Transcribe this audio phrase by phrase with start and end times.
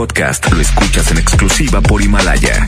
[0.00, 2.66] podcast lo escuchas en exclusiva por Himalaya.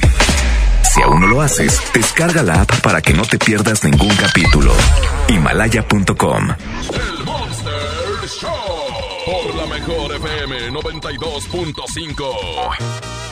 [0.82, 4.74] Si aún no lo haces, descarga la app para que no te pierdas ningún capítulo.
[5.28, 6.50] Himalaya.com.
[6.50, 7.72] El Monster
[8.38, 8.50] Show
[9.24, 13.31] por la mejor FM 92.5.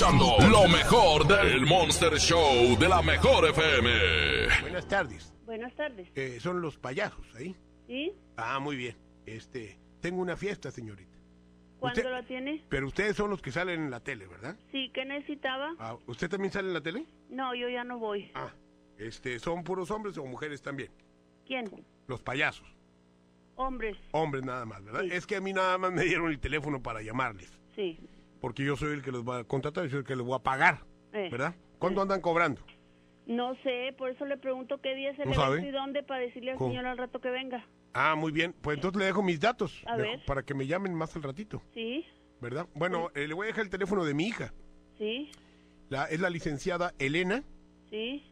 [0.00, 3.90] Escuchando lo mejor del Monster Show de la mejor FM.
[4.62, 5.34] Buenas tardes.
[5.44, 6.08] Buenas tardes.
[6.14, 7.54] Eh, son los payasos ahí.
[7.86, 8.10] ¿Sí?
[8.38, 8.96] Ah, muy bien.
[9.26, 11.18] Este, tengo una fiesta, señorita.
[11.78, 12.64] ¿Cuándo Usted- la tiene?
[12.70, 14.56] Pero ustedes son los que salen en la tele, ¿verdad?
[14.72, 15.74] Sí, ¿qué necesitaba?
[15.78, 17.04] Ah, ¿Usted también sale en la tele?
[17.28, 18.30] No, yo ya no voy.
[18.34, 18.54] Ah,
[18.96, 20.90] este, ¿son puros hombres o mujeres también?
[21.46, 21.66] ¿Quién?
[22.06, 22.66] Los payasos.
[23.56, 23.98] Hombres.
[24.12, 25.02] Hombres nada más, ¿verdad?
[25.02, 25.08] Sí.
[25.12, 27.52] Es que a mí nada más me dieron el teléfono para llamarles.
[27.76, 27.98] Sí.
[28.40, 30.34] Porque yo soy el que los va a contratar, yo soy el que les voy
[30.36, 30.80] a pagar,
[31.12, 31.28] Eh.
[31.30, 31.54] ¿verdad?
[31.78, 32.62] ¿Cuánto andan cobrando?
[33.26, 36.20] No sé, por eso le pregunto qué día es el ¿No evento y dónde para
[36.20, 36.70] decirle al ¿Cómo?
[36.70, 37.64] señor al rato que venga.
[37.92, 38.54] Ah, muy bien.
[38.60, 39.82] Pues entonces le dejo mis datos.
[39.86, 40.20] A ver.
[40.26, 42.04] Para que me llamen más al ratito, ¿Sí?
[42.40, 42.66] ¿verdad?
[42.74, 44.52] Bueno, eh, le voy a dejar el teléfono de mi hija.
[44.98, 45.30] ¿Sí?
[45.90, 47.42] La, es la licenciada Elena.
[47.90, 48.24] ¿Sí?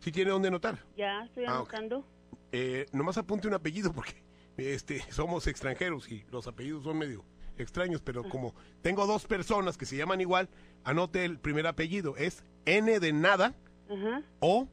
[0.00, 0.78] ¿Sí tiene dónde anotar?
[0.96, 1.72] Ya, estoy Ah, ok.
[1.74, 2.06] anotando.
[2.52, 4.22] Eh, nomás apunte un apellido porque
[4.58, 7.24] este, somos extranjeros y los apellidos son medio
[7.58, 10.48] extraños, pero como tengo dos personas que se llaman igual,
[10.84, 12.16] anote el primer apellido.
[12.16, 13.54] Es N de nada,
[13.90, 14.68] Ajá, O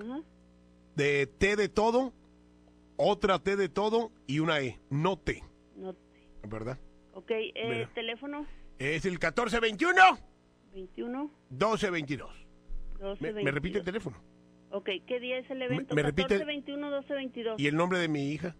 [0.00, 0.20] ajá.
[0.96, 2.12] de T de todo,
[2.96, 5.42] otra T de todo y una E, no T,
[5.76, 5.94] No,
[6.48, 6.78] ¿verdad?
[7.14, 7.90] ok, eh, Mira.
[7.94, 8.46] teléfono
[8.78, 10.18] Es el 1421
[10.74, 12.30] 21 1222.
[13.00, 14.16] 12 Me, me repite el teléfono.
[14.70, 15.94] Ok, ¿qué día es el evento?
[15.94, 17.60] me repite- 14, 21, 12, 22.
[17.60, 18.54] ¿Y el nombre de mi hija?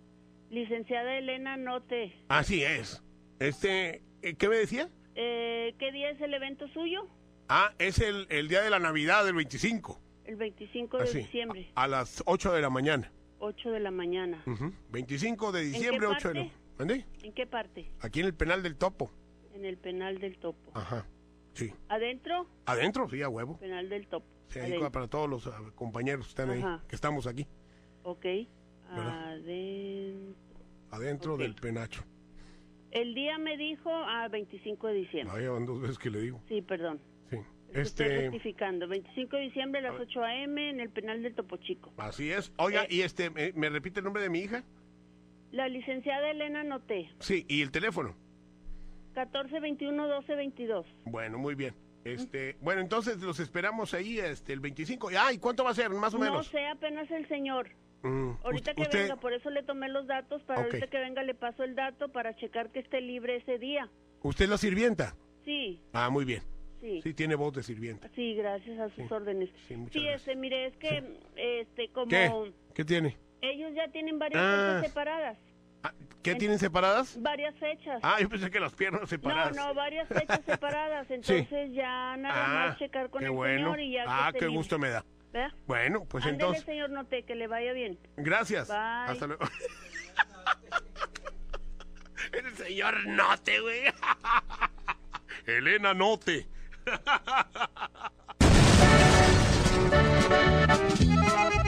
[0.48, 2.14] Licenciada Elena Note.
[2.28, 3.02] Así es.
[3.38, 4.88] Este, eh, ¿qué me decía?
[5.14, 7.06] Eh, ¿Qué día es el evento suyo?
[7.48, 10.00] Ah, es el, el día de la Navidad del 25.
[10.24, 13.10] El 25 de Así, diciembre, A, a las 8 de la mañana.
[13.38, 14.42] 8 de la mañana.
[14.46, 14.72] Ujú.
[14.90, 16.50] 25 de diciembre, qué 8 de la?
[16.78, 17.06] ¿Mande?
[17.22, 17.90] ¿En qué parte?
[18.00, 19.10] Aquí en el penal del Topo.
[19.54, 20.70] En el penal del Topo.
[20.74, 21.06] Ajá.
[21.54, 21.72] Sí.
[21.88, 22.46] ¿Adentro?
[22.66, 23.58] Adentro, sí, a huevo.
[23.58, 24.26] Penal del Topo.
[24.48, 26.82] Sí, ahí para todos los ah, compañeros que están ahí, Ajá.
[26.86, 27.46] que estamos aquí.
[28.02, 28.24] Ok.
[28.90, 29.32] ¿Verdad?
[29.32, 30.34] Adentro.
[30.90, 32.04] Adentro del penacho.
[32.90, 35.36] El día me dijo a 25 de diciembre.
[35.38, 36.40] Ahí van dos veces que le digo.
[36.48, 37.00] Sí, perdón.
[37.30, 37.36] Sí.
[37.36, 37.42] Es
[37.72, 38.88] que Estoy Este, rectificando.
[38.88, 40.70] 25 de diciembre a las 8 a.m.
[40.70, 41.92] en el penal del Topo Chico.
[41.98, 42.52] así es.
[42.56, 42.88] Oiga, Eh.
[42.90, 44.64] y este, ¿me, me repite el nombre de mi hija?
[45.52, 47.10] La licenciada Elena Noté.
[47.20, 48.14] Sí, y el teléfono.
[49.14, 50.84] 1421-1222.
[51.06, 51.74] Bueno, muy bien.
[52.04, 55.10] Este, bueno, entonces los esperamos ahí este el 25.
[55.18, 56.46] Ah, ¿y cuánto va a ser, más o No menos?
[56.48, 57.68] sé apenas el señor.
[58.02, 60.42] Mm, Ahorita que usted- venga, por eso le tomé los datos.
[60.44, 63.88] Para ahorita que venga le paso el dato para checar que esté libre ese día.
[64.22, 65.14] ¿Usted es la sirvienta?
[65.44, 66.42] Sí, Ah, muy bien.
[66.80, 67.00] sí.
[67.02, 68.08] Sí, tiene voz de sirvienta.
[68.14, 69.12] Sí, gracias a sus Sí.
[69.14, 69.50] órdenes.
[69.66, 70.20] Sí, muchas Sí, gracias.
[70.28, 72.52] este, mire, es que, este, como ¿Qué?
[72.74, 73.16] ¿Qué tiene?
[73.40, 74.74] ellos ya tienen varias Ah.
[74.76, 75.38] fechas separadas.
[75.84, 75.92] Ah,
[76.22, 77.20] ¿Qué tienen separadas?
[77.22, 78.00] Varias fechas.
[78.02, 79.56] Ah, yo pensé que las piernas no, separadas.
[79.56, 81.08] no, varias fechas separadas.
[81.10, 83.56] Entonces ya nada Ah, más checar con el bueno.
[83.74, 85.04] señor y ya Ah, qué gusto me da.
[85.32, 85.52] ¿Verdad?
[85.66, 87.98] Bueno, pues Ándele, entonces, señor Note, que le vaya bien.
[88.16, 88.68] gracias.
[88.68, 88.76] Bye.
[88.78, 89.44] Hasta luego.
[92.32, 93.82] El señor Note, güey.
[95.46, 96.46] Elena Note.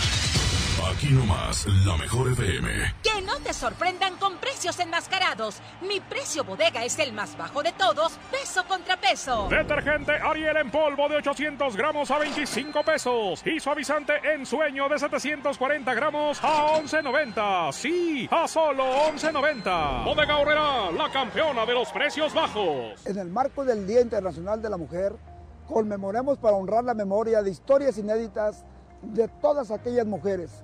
[1.01, 2.69] Aquí nomás, la mejor FM.
[3.01, 5.59] Que no te sorprendan con precios enmascarados.
[5.81, 9.47] Mi precio bodega es el más bajo de todos, peso contra peso.
[9.49, 13.41] Detergente Ariel en polvo de 800 gramos a 25 pesos.
[13.47, 17.71] Y suavizante en sueño de 740 gramos a 11.90.
[17.71, 20.05] Sí, a solo 11.90.
[20.05, 23.07] Bodega Horrera, la campeona de los precios bajos.
[23.07, 25.15] En el marco del Día Internacional de la Mujer,
[25.65, 28.63] conmemoremos para honrar la memoria de historias inéditas
[29.01, 30.63] de todas aquellas mujeres,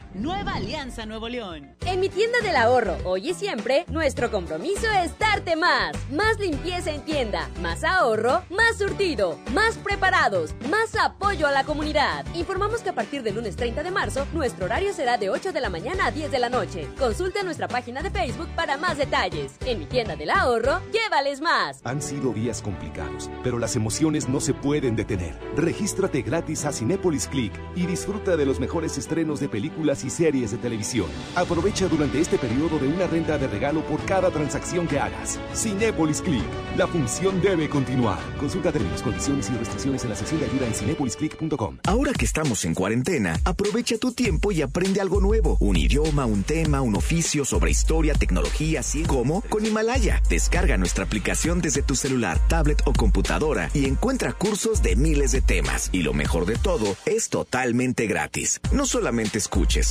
[0.13, 1.73] Nueva Alianza Nuevo León.
[1.85, 5.93] En mi tienda del ahorro, hoy y siempre, nuestro compromiso es darte más.
[6.11, 12.25] Más limpieza en tienda, más ahorro, más surtido, más preparados, más apoyo a la comunidad.
[12.35, 15.61] Informamos que a partir del lunes 30 de marzo, nuestro horario será de 8 de
[15.61, 16.89] la mañana a 10 de la noche.
[16.99, 19.53] Consulta nuestra página de Facebook para más detalles.
[19.65, 21.79] En mi tienda del ahorro, llévales más.
[21.85, 25.39] Han sido días complicados, pero las emociones no se pueden detener.
[25.55, 30.51] Regístrate gratis a Cinépolis Click y disfruta de los mejores estrenos de películas y series
[30.51, 31.07] de televisión.
[31.35, 35.39] Aprovecha durante este periodo de una renta de regalo por cada transacción que hagas.
[35.53, 36.43] Cinépolis Click.
[36.77, 38.19] La función debe continuar.
[38.39, 41.77] Consulta términos, condiciones y restricciones en la sección de ayuda en cinepolisclick.com.
[41.87, 45.57] Ahora que estamos en cuarentena, aprovecha tu tiempo y aprende algo nuevo.
[45.59, 50.21] Un idioma, un tema, un oficio sobre historia, tecnología, así como con Himalaya.
[50.29, 55.41] Descarga nuestra aplicación desde tu celular, tablet o computadora y encuentra cursos de miles de
[55.41, 55.89] temas.
[55.91, 58.59] Y lo mejor de todo, es totalmente gratis.
[58.71, 59.90] No solamente escuches,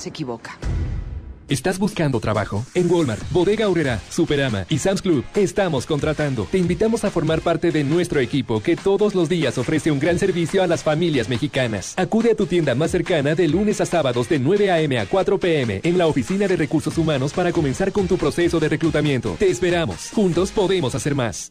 [0.00, 0.58] se equivoca.
[1.50, 2.64] ¿Estás buscando trabajo?
[2.74, 6.46] En Walmart, Bodega Aurrera, Superama y Sam's Club estamos contratando.
[6.48, 10.20] Te invitamos a formar parte de nuestro equipo que todos los días ofrece un gran
[10.20, 11.94] servicio a las familias mexicanas.
[11.96, 15.00] Acude a tu tienda más cercana de lunes a sábados de 9 a.m.
[15.00, 15.80] a 4 p.m.
[15.82, 19.34] en la Oficina de Recursos Humanos para comenzar con tu proceso de reclutamiento.
[19.36, 20.10] Te esperamos.
[20.14, 21.50] Juntos podemos hacer más.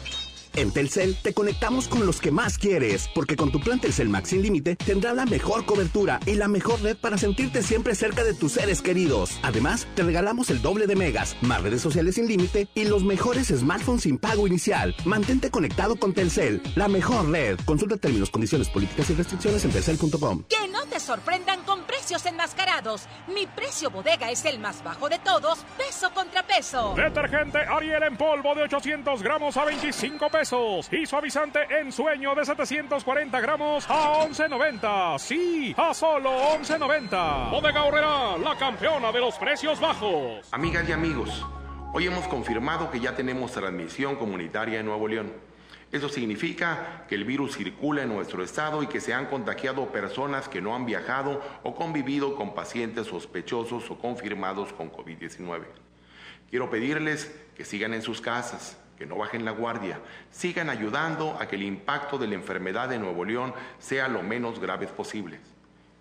[0.53, 4.29] En Telcel te conectamos con los que más quieres, porque con tu plan Telcel Max
[4.29, 8.33] sin límite tendrás la mejor cobertura y la mejor red para sentirte siempre cerca de
[8.33, 9.39] tus seres queridos.
[9.43, 13.47] Además, te regalamos el doble de megas, más redes sociales sin límite y los mejores
[13.47, 14.93] smartphones sin pago inicial.
[15.05, 17.57] Mantente conectado con Telcel, la mejor red.
[17.65, 20.43] Consulta términos, condiciones, políticas y restricciones en telcel.com.
[20.49, 23.03] Que no te sorprendan con precios enmascarados.
[23.33, 26.93] Mi precio bodega es el más bajo de todos, peso contra peso.
[26.97, 32.43] Detergente Ariel en polvo de 800 gramos a 25 pesos y suavizante en sueño de
[32.43, 35.19] 740 gramos a 11.90.
[35.19, 37.51] Sí, a solo 11.90.
[37.51, 40.47] Bodega Horrera, la campeona de los precios bajos.
[40.51, 41.45] Amigas y amigos,
[41.93, 45.31] hoy hemos confirmado que ya tenemos transmisión comunitaria en Nuevo León.
[45.91, 50.49] Eso significa que el virus circula en nuestro estado y que se han contagiado personas
[50.49, 55.65] que no han viajado o convivido con pacientes sospechosos o confirmados con COVID-19.
[56.49, 61.47] Quiero pedirles que sigan en sus casas, que no bajen la guardia, sigan ayudando a
[61.47, 65.39] que el impacto de la enfermedad de Nuevo León sea lo menos grave posible.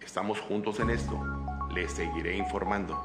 [0.04, 1.18] Estamos juntos en esto.
[1.74, 3.02] Les seguiré informando.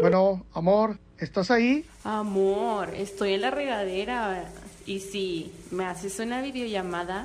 [0.00, 1.84] Bueno, amor, ¿estás ahí?
[2.04, 4.48] Amor, estoy en la regadera.
[4.86, 7.24] Y si me haces una videollamada.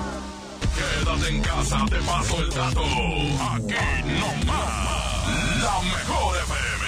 [1.11, 2.81] Quédate en casa, te paso el dato.
[2.81, 3.75] Aquí
[4.17, 5.61] no más.
[5.61, 6.85] La mejor FM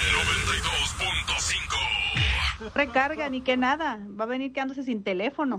[2.64, 2.72] 92.5.
[2.74, 3.98] Recarga, ni que nada.
[4.18, 5.58] Va a venir quedándose sin teléfono.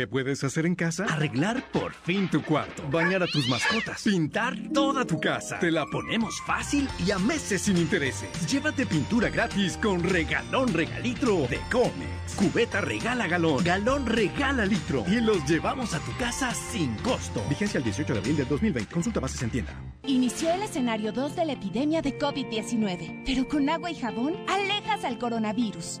[0.00, 1.04] ¿Qué puedes hacer en casa?
[1.04, 2.82] Arreglar por fin tu cuarto.
[2.90, 4.02] Bañar a tus mascotas.
[4.02, 5.58] Pintar toda tu casa.
[5.58, 8.30] Te la ponemos fácil y a meses sin intereses.
[8.50, 12.34] Llévate pintura gratis con regalón regalitro de Comex.
[12.34, 13.62] Cubeta regala galón.
[13.62, 15.04] Galón regala litro.
[15.06, 17.44] Y los llevamos a tu casa sin costo.
[17.50, 18.94] Vigencia el 18 de abril del 2020.
[18.94, 19.74] Consulta bases en tienda.
[20.06, 25.04] Inició el escenario 2 de la epidemia de COVID-19, pero con agua y jabón alejas
[25.04, 26.00] al coronavirus.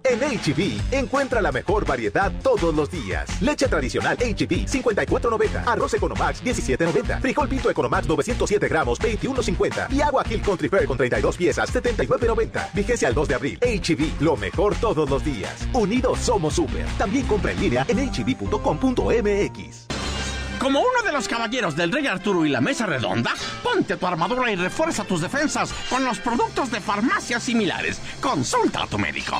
[0.03, 3.41] En HB, encuentra la mejor variedad todos los días.
[3.41, 5.63] Leche tradicional HB, 54.90.
[5.65, 7.21] Arroz Economax, 17.90.
[7.21, 9.91] Frijol Pinto Economax, 907 gramos, 21.50.
[9.91, 12.73] Y agua Hill Country Fair con 32 piezas, 79.90.
[12.73, 13.59] Vigencia al 2 de abril.
[13.61, 15.67] HB, lo mejor todos los días.
[15.73, 16.85] Unidos somos super.
[16.97, 19.87] También compra en línea en hb.com.mx.
[20.59, 23.33] Como uno de los caballeros del Rey Arturo y la Mesa Redonda,
[23.63, 27.99] ponte tu armadura y refuerza tus defensas con los productos de farmacias similares.
[28.21, 29.39] Consulta a tu médico.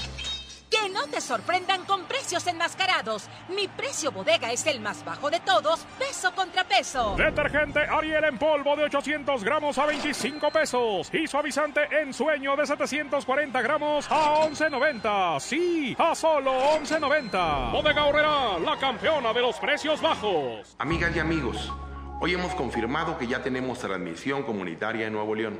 [0.82, 3.30] Que no te sorprendan con precios enmascarados.
[3.50, 7.14] Mi precio bodega es el más bajo de todos, peso contra peso.
[7.16, 11.14] Detergente Ariel en polvo de 800 gramos a 25 pesos.
[11.14, 15.40] Y suavizante en sueño de 740 gramos a 11.90.
[15.40, 17.72] Sí, a solo 11.90.
[17.74, 20.76] Bodega Horrera, la campeona de los precios bajos.
[20.80, 21.72] Amigas y amigos,
[22.20, 25.60] hoy hemos confirmado que ya tenemos transmisión comunitaria en Nuevo León.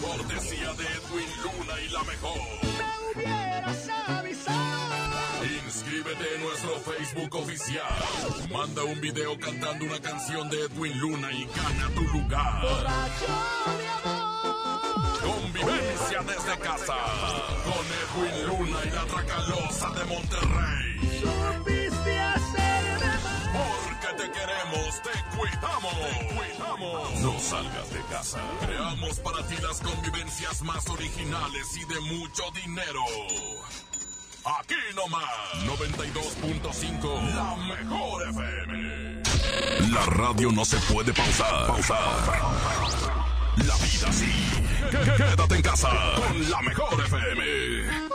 [0.00, 2.38] Cortesía de Edwin Luna y la mejor.
[2.62, 4.78] Me hubieras avisado.
[5.66, 7.84] Inscríbete en nuestro Facebook oficial.
[8.52, 12.62] Manda un video cantando una canción de Edwin Luna y gana tu lugar.
[15.20, 16.96] Convivencia desde casa.
[17.64, 17.86] Con
[18.26, 21.20] Edwin Luna y la Tracalosa de Monterrey.
[21.20, 23.12] Supiste hacerme
[24.18, 25.94] te queremos, te cuidamos.
[25.94, 27.20] Te cuidamos.
[27.20, 28.38] No salgas de casa.
[28.66, 33.00] Creamos para ti las convivencias más originales y de mucho dinero.
[34.60, 35.24] Aquí nomás,
[35.66, 39.22] 92.5, la mejor FM.
[39.92, 41.66] La radio no se puede pausar.
[41.66, 41.98] Pausar.
[43.56, 44.32] La vida sí.
[44.90, 48.08] Qué- Quédate en casa con la mejor FM.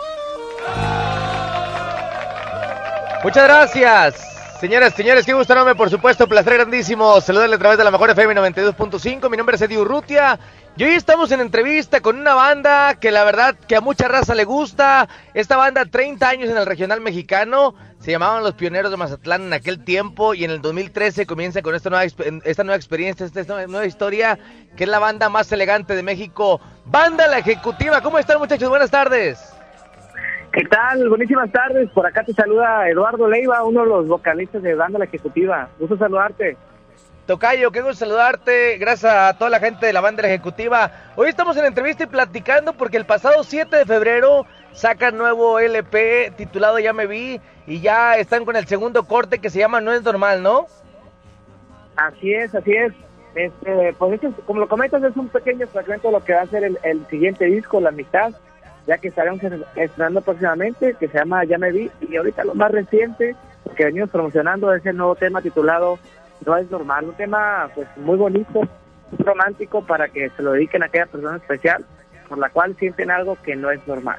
[3.24, 4.33] Muchas gracias.
[4.64, 8.12] Señoras, señores, qué gusto enorme, por supuesto, placer grandísimo saludarle a través de la mejor
[8.12, 9.30] FM 92.5.
[9.30, 10.40] Mi nombre es Eddie Urrutia
[10.78, 14.36] y hoy estamos en entrevista con una banda que la verdad que a mucha raza
[14.36, 15.10] le gusta.
[15.34, 19.52] Esta banda, 30 años en el regional mexicano, Se llamaban los pioneros de Mazatlán en
[19.52, 23.86] aquel tiempo y en el 2013 comienza con esta nueva, esta nueva experiencia, esta nueva
[23.86, 24.40] historia,
[24.78, 28.00] que es la banda más elegante de México, Banda La Ejecutiva.
[28.00, 28.70] ¿Cómo están muchachos?
[28.70, 29.42] Buenas tardes.
[30.54, 31.10] ¿Qué tal?
[31.10, 31.90] Buenísimas tardes.
[31.90, 35.68] Por acá te saluda Eduardo Leiva, uno de los vocalistas de Banda La Ejecutiva.
[35.80, 36.56] Gusto saludarte.
[37.26, 38.78] Tocayo, qué gusto saludarte.
[38.78, 40.92] Gracias a toda la gente de la banda ejecutiva.
[41.16, 46.34] Hoy estamos en entrevista y platicando porque el pasado 7 de febrero sacan nuevo LP
[46.38, 49.92] titulado Ya me vi y ya están con el segundo corte que se llama No
[49.92, 50.68] es normal, ¿no?
[51.96, 52.94] Así es, así es.
[53.34, 56.64] Este, pues como lo comentas, es un pequeño fragmento de lo que va a ser
[56.64, 58.34] el, siguiente disco, La Mitad,
[58.88, 59.42] ya que estaremos
[59.76, 61.90] estrenando próximamente, que se llama Ya me vi.
[62.02, 63.36] Y ahorita lo más reciente
[63.76, 65.98] que venimos promocionando es el nuevo tema titulado
[66.46, 68.68] no es normal, un tema pues muy bonito,
[69.20, 71.86] romántico para que se lo dediquen a aquella persona especial
[72.28, 74.18] por la cual sienten algo que no es normal.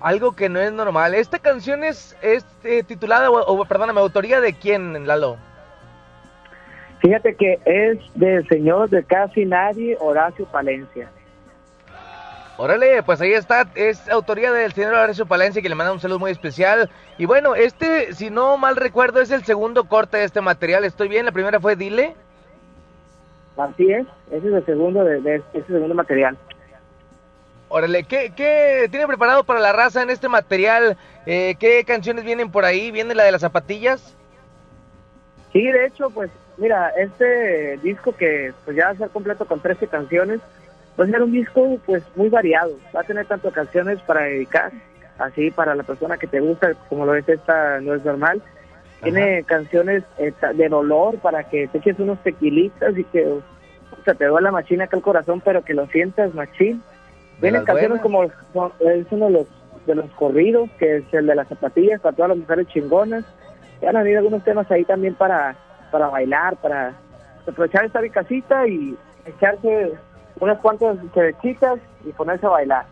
[0.00, 1.14] Algo que no es normal.
[1.14, 5.36] Esta canción es, es eh, titulada, o, perdóname, autoría de quién, Lalo?
[7.00, 11.10] Fíjate que es del señor de casi nadie, Horacio Palencia.
[12.60, 16.18] Órale, pues ahí está, es autoría del señor Horacio Palencia que le manda un saludo
[16.18, 16.90] muy especial.
[17.16, 20.84] Y bueno, este, si no mal recuerdo, es el segundo corte de este material.
[20.84, 21.24] ¿Estoy bien?
[21.24, 22.16] La primera fue Dile.
[23.56, 26.36] Así es, ese es el segundo de, de este segundo material.
[27.68, 30.96] Órale, ¿qué, ¿qué, tiene preparado para la raza en este material?
[31.26, 32.90] Eh, ¿Qué canciones vienen por ahí?
[32.90, 34.16] ¿Viene la de las zapatillas?
[35.52, 39.60] Sí, de hecho, pues mira, este disco que pues ya va a ser completo con
[39.60, 40.40] 13 canciones,
[40.98, 42.72] va a ser un disco pues muy variado.
[42.94, 44.72] Va a tener tanto canciones para dedicar,
[45.18, 48.42] así para la persona que te gusta, como lo es esta, no es normal.
[49.02, 53.42] Tiene canciones eh, de dolor para que te eches unos tequilitas y que o
[54.04, 56.82] sea, te duele la machina acá el corazón, pero que lo sientas machín.
[57.40, 58.32] Vienen canciones como es
[59.10, 59.46] uno de los,
[59.86, 63.24] de los corridos, que es el de las zapatillas para todas las mujeres chingonas.
[63.80, 65.54] Ya han habido algunos temas ahí también para,
[65.92, 66.94] para bailar, para
[67.46, 69.92] aprovechar estar en casita y echarse
[70.40, 72.84] unas cuantas cervecitas y ponerse a bailar.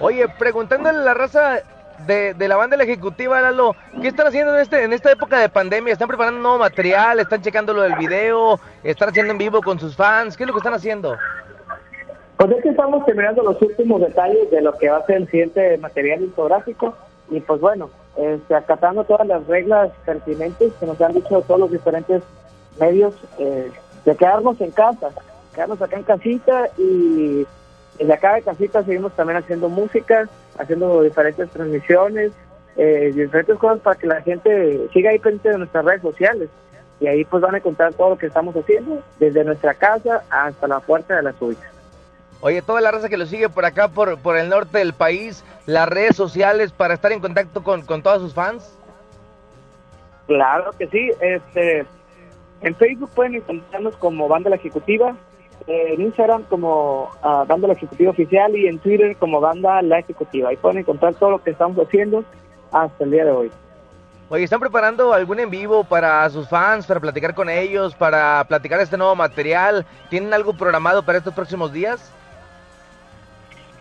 [0.00, 1.60] Oye, preguntándole a la raza
[2.06, 5.38] de, de la banda la ejecutiva, Lalo, ¿qué están haciendo en, este, en esta época
[5.38, 5.92] de pandemia?
[5.92, 7.20] ¿Están preparando nuevo material?
[7.20, 8.58] ¿Están checando lo del video?
[8.82, 10.36] ¿Están haciendo en vivo con sus fans?
[10.36, 11.16] ¿Qué es lo que están haciendo?
[12.36, 15.28] Pues es que estamos terminando los últimos detalles de lo que va a ser el
[15.28, 16.94] siguiente material discográfico
[17.30, 21.70] y pues bueno, este, acatando todas las reglas pertinentes que nos han dicho todos los
[21.70, 22.22] diferentes
[22.78, 23.70] medios eh,
[24.04, 25.10] de quedarnos en casa,
[25.54, 27.46] quedarnos acá en casita y
[27.98, 32.32] desde acá de casita seguimos también haciendo música, haciendo diferentes transmisiones,
[32.76, 36.48] eh, diferentes cosas para que la gente siga ahí pendiente de nuestras redes sociales.
[37.00, 40.68] Y ahí pues van a encontrar todo lo que estamos haciendo, desde nuestra casa hasta
[40.68, 41.70] la puerta de la suya.
[42.42, 45.44] Oye, toda la raza que lo sigue por acá, por, por el norte del país,
[45.66, 48.78] las redes sociales para estar en contacto con, con todos sus fans.
[50.26, 51.10] Claro que sí.
[51.20, 51.84] Este,
[52.62, 55.16] en Facebook pueden encontrarnos como Banda La Ejecutiva,
[55.70, 60.48] en Instagram como uh, Banda La Ejecutiva Oficial y en Twitter como Banda La Ejecutiva.
[60.48, 62.24] Ahí pueden encontrar todo lo que estamos haciendo
[62.72, 63.50] hasta el día de hoy.
[64.28, 68.80] Oye, ¿están preparando algún en vivo para sus fans, para platicar con ellos, para platicar
[68.80, 69.84] este nuevo material?
[70.08, 72.12] ¿Tienen algo programado para estos próximos días?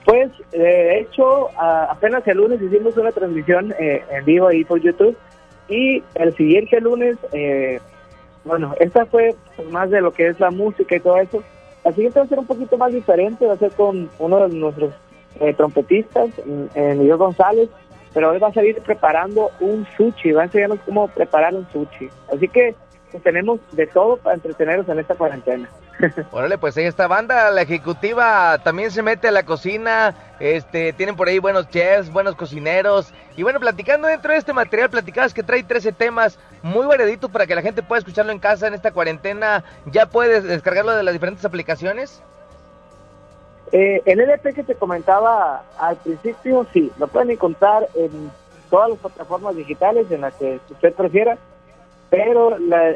[0.05, 5.15] Pues, de hecho, apenas el lunes hicimos una transmisión eh, en vivo ahí por YouTube
[5.67, 7.79] y el siguiente lunes, eh,
[8.43, 9.35] bueno, esta fue
[9.69, 11.43] más de lo que es la música y todo eso.
[11.83, 14.55] La siguiente va a ser un poquito más diferente, va a ser con uno de
[14.55, 14.93] nuestros
[15.39, 16.29] eh, trompetistas,
[16.75, 17.69] Miguel González,
[18.13, 22.09] pero hoy va a salir preparando un sushi, va a enseñarnos cómo preparar un sushi.
[22.33, 22.75] Así que
[23.11, 25.69] pues, tenemos de todo para entretenernos en esta cuarentena.
[26.31, 31.15] Órale, pues ahí esta banda, la ejecutiva también se mete a la cocina, este, tienen
[31.15, 35.43] por ahí buenos chefs, buenos cocineros, y bueno, platicando dentro de este material, platicabas que
[35.43, 38.91] trae 13 temas, muy variadito para que la gente pueda escucharlo en casa en esta
[38.91, 42.21] cuarentena, ¿ya puedes descargarlo de las diferentes aplicaciones?
[43.71, 48.31] Eh, el LP que te comentaba al principio, sí, lo pueden encontrar en
[48.69, 51.37] todas las plataformas digitales en las que usted prefiera,
[52.09, 52.95] pero la,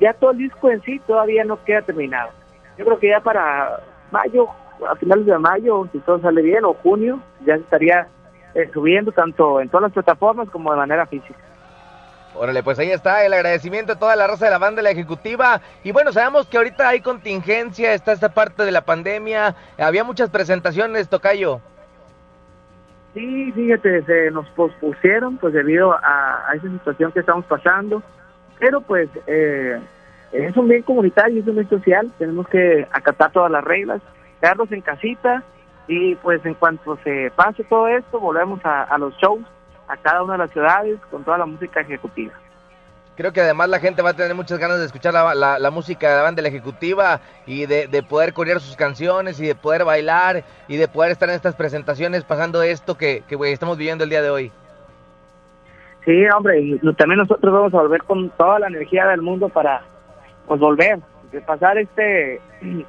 [0.00, 2.30] ya todo el disco en sí todavía no queda terminado.
[2.78, 3.80] Yo creo que ya para
[4.10, 4.48] mayo,
[4.88, 8.06] a finales de mayo, si todo sale bien, o junio, ya estaría
[8.54, 11.38] eh, subiendo tanto en todas las plataformas como de manera física.
[12.38, 14.90] Órale, pues ahí está el agradecimiento a toda la raza de la banda de la
[14.90, 15.62] ejecutiva.
[15.82, 19.54] Y bueno, sabemos que ahorita hay contingencia, está esta parte de la pandemia.
[19.78, 21.60] Había muchas presentaciones, Tocayo.
[23.14, 28.02] Sí, fíjate, se nos pospusieron pues debido a, a esa situación que estamos pasando.
[28.58, 29.78] Pero pues eh,
[30.32, 34.00] es un bien comunitario, es un bien social, tenemos que acatar todas las reglas,
[34.40, 35.42] quedarnos en casita
[35.88, 39.44] y pues en cuanto se pase todo esto volvemos a, los shows
[39.88, 42.32] a cada una de las ciudades con toda la música ejecutiva.
[43.16, 46.10] Creo que además la gente va a tener muchas ganas de escuchar la, la, música
[46.10, 49.84] de la banda la ejecutiva y de, de, poder corear sus canciones y de poder
[49.86, 54.20] bailar y de poder estar en estas presentaciones pasando esto que estamos viviendo el día
[54.20, 54.52] de hoy.
[56.06, 59.82] Sí, hombre, y también nosotros vamos a volver con toda la energía del mundo para
[60.46, 61.00] pues volver,
[61.32, 62.40] de pasar este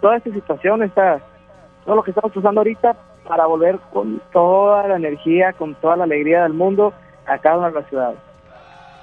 [0.00, 1.20] toda esta situación, esta,
[1.84, 2.96] todo lo que estamos pasando ahorita
[3.28, 6.94] para volver con toda la energía, con toda la alegría del mundo
[7.26, 8.18] a cada una de las ciudades.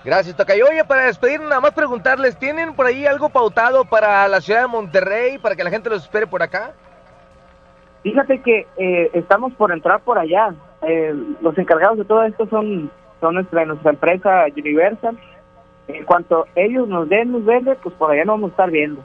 [0.03, 0.65] Gracias, Tocayo.
[0.67, 4.67] Oye, para despedir, nada más preguntarles, ¿tienen por ahí algo pautado para la ciudad de
[4.67, 6.71] Monterrey, para que la gente los espere por acá?
[8.01, 10.55] Fíjate que eh, estamos por entrar por allá.
[10.81, 15.17] Eh, los encargados de todo esto son, son nuestra, nuestra empresa Universal.
[15.87, 19.03] En cuanto ellos nos den luz verde, pues por allá nos vamos a estar viendo.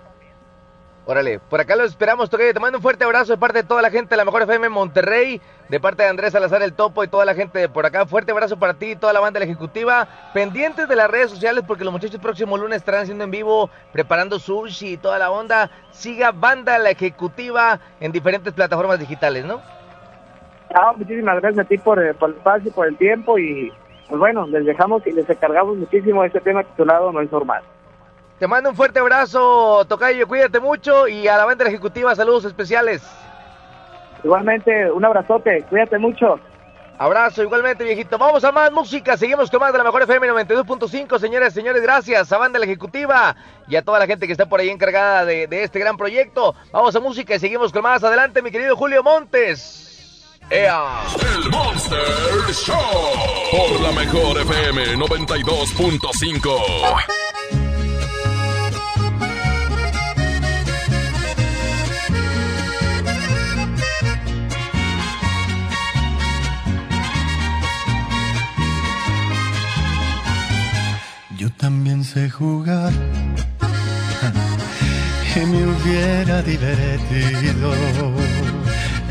[1.06, 2.54] Órale, por acá los esperamos, Tocayo.
[2.54, 4.70] Te mando un fuerte abrazo de parte de toda la gente de la Mejor FM
[4.70, 8.06] Monterrey, de parte de Andrés Salazar el Topo y toda la gente de por acá.
[8.06, 10.08] Fuerte abrazo para ti y toda la banda de la Ejecutiva.
[10.32, 13.68] Pendientes de las redes sociales porque los muchachos el próximo lunes estarán haciendo en vivo,
[13.92, 15.70] preparando sushi y toda la onda.
[15.90, 19.60] Siga Banda La Ejecutiva en diferentes plataformas digitales, ¿no?
[20.72, 23.72] Ah, muchísimas gracias a ti por, eh, por el espacio, por el tiempo y
[24.08, 27.62] pues bueno, les dejamos y les encargamos muchísimo este tema titulado No es normal.
[28.38, 33.02] Te mando un fuerte abrazo, Tocayo, cuídate mucho y a la banda ejecutiva saludos especiales.
[34.24, 36.40] Igualmente, un abrazote, cuídate mucho.
[36.96, 38.18] Abrazo, igualmente, viejito.
[38.18, 39.16] Vamos a más música.
[39.16, 41.18] Seguimos con más de la mejor FM 92.5.
[41.18, 43.34] Señores, señores, gracias a Banda la Ejecutiva
[43.66, 46.54] y a toda la gente que está por ahí encargada de, de, este gran proyecto.
[46.72, 49.93] Vamos a música y seguimos con más adelante, mi querido Julio Montes.
[50.50, 51.04] ¡Ea!
[51.34, 51.98] El Monster
[52.52, 52.76] Show
[53.50, 57.00] por la mejor FM 92.5.
[71.36, 72.92] Yo también sé jugar
[75.36, 77.72] y me hubiera divertido.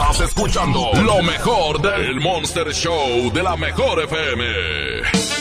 [0.00, 5.37] Estás escuchando lo mejor del Monster Show de la Mejor FM.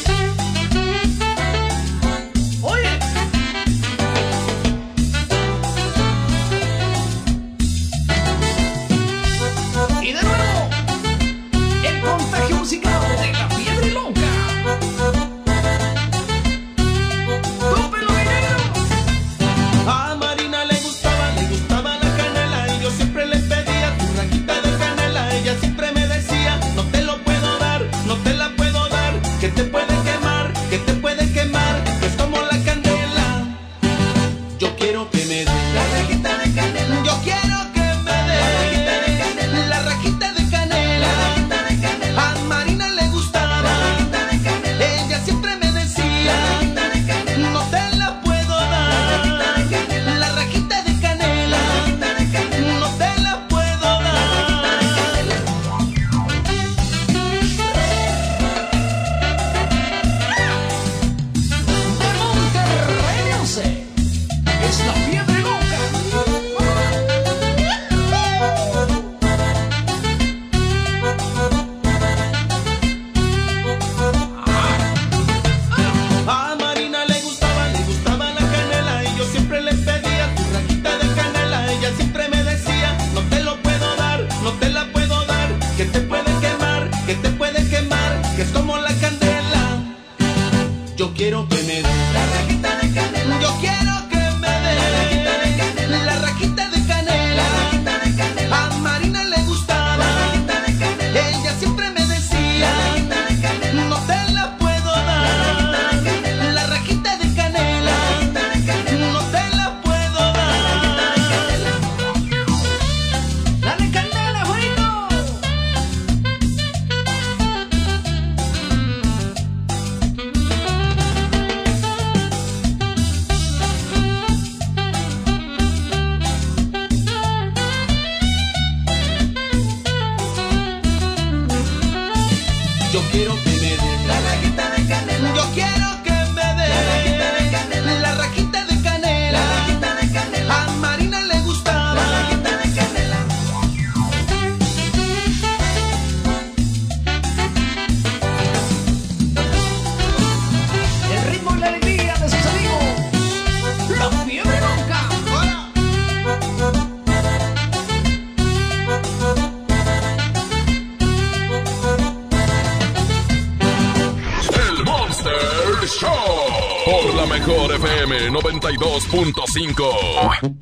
[169.09, 170.56] 92.5.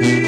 [0.00, 0.27] you.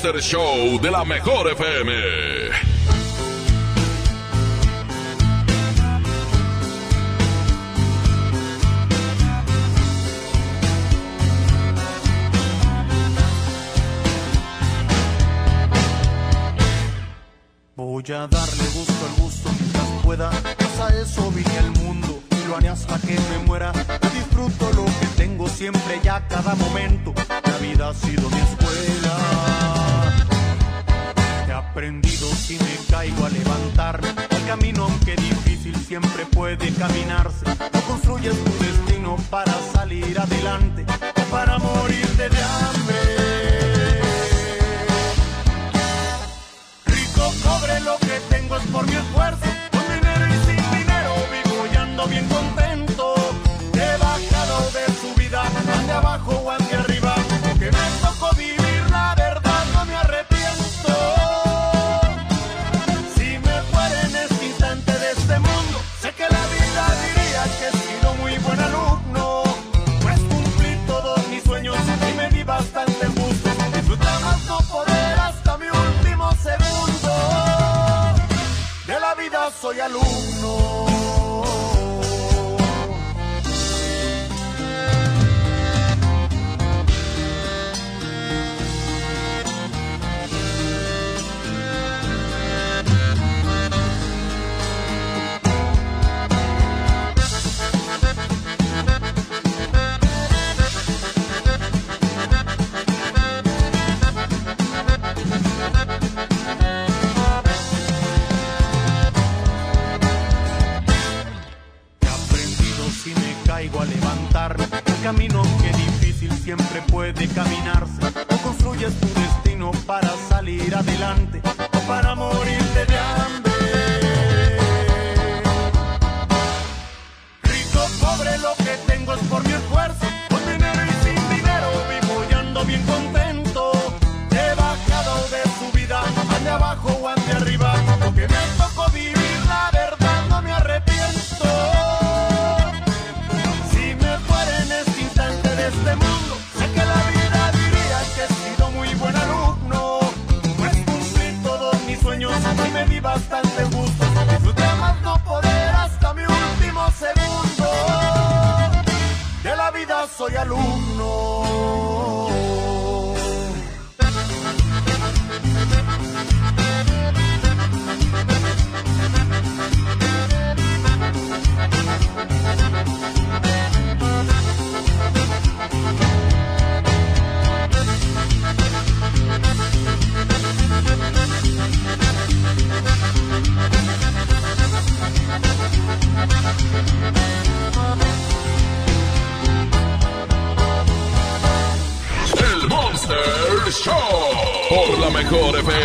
[0.00, 2.77] Monster Show de la mejor FM.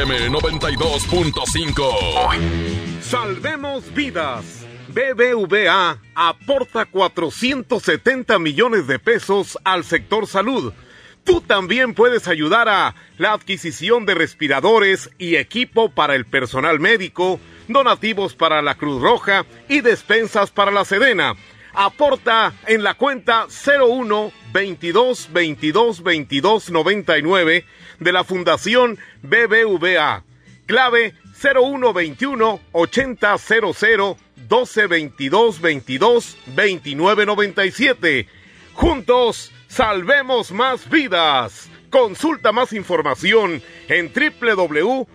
[0.03, 3.01] FM 92.5.
[3.01, 4.65] Salvemos vidas.
[4.89, 10.73] BBVA aporta 470 millones de pesos al sector salud.
[11.23, 17.39] Tú también puedes ayudar a la adquisición de respiradores y equipo para el personal médico,
[17.69, 21.35] donativos para la Cruz Roja y despensas para la Sedena.
[21.73, 27.65] Aporta en la cuenta 01 22 22 22 99
[27.99, 30.23] de la Fundación BBVA.
[30.65, 34.17] Clave 0121 80 00
[34.47, 38.27] 12 22 22 29 97.
[38.73, 41.69] Juntos salvemos más vidas.
[41.89, 45.09] Consulta más información en www.bbva.mx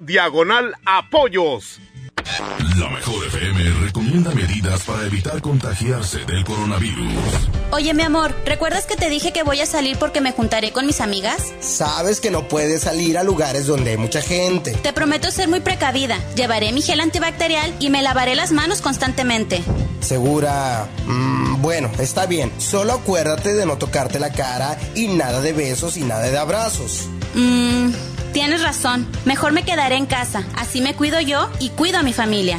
[0.00, 1.80] diagonal apoyos.
[2.78, 7.12] La mejor FM recomienda medidas para evitar contagiarse del coronavirus.
[7.72, 10.86] Oye, mi amor, ¿recuerdas que te dije que voy a salir porque me juntaré con
[10.86, 11.52] mis amigas?
[11.60, 14.72] Sabes que no puedes salir a lugares donde hay mucha gente.
[14.72, 16.18] Te prometo ser muy precavida.
[16.34, 19.62] Llevaré mi gel antibacterial y me lavaré las manos constantemente.
[20.00, 20.88] Segura.
[21.06, 22.52] Mm, bueno, está bien.
[22.58, 27.08] Solo acuérdate de no tocarte la cara y nada de besos y nada de abrazos.
[27.34, 27.90] Mmm,
[28.32, 29.06] tienes razón.
[29.24, 30.44] Mejor me quedaré en casa.
[30.56, 32.58] Así me cuido yo y cuido a mi familia.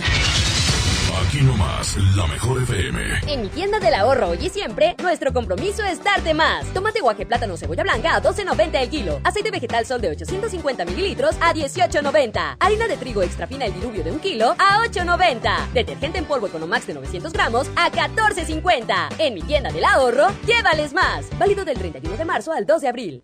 [1.27, 2.99] Aquí nomás, la mejor FM.
[3.27, 6.65] En mi tienda del ahorro hoy y siempre, nuestro compromiso es darte más.
[6.73, 9.21] Tomate guaje, plátano, cebolla blanca a 12.90 el kilo.
[9.23, 12.57] Aceite vegetal sol de 850 mililitros a 18.90.
[12.59, 15.71] Harina de trigo extra fina el diluvio de un kilo a 8.90.
[15.73, 19.15] Detergente en polvo Economax de 900 gramos a 14.50.
[19.17, 21.27] En mi tienda del ahorro, llévales más.
[21.37, 23.23] Válido del 31 de marzo al 2 de abril.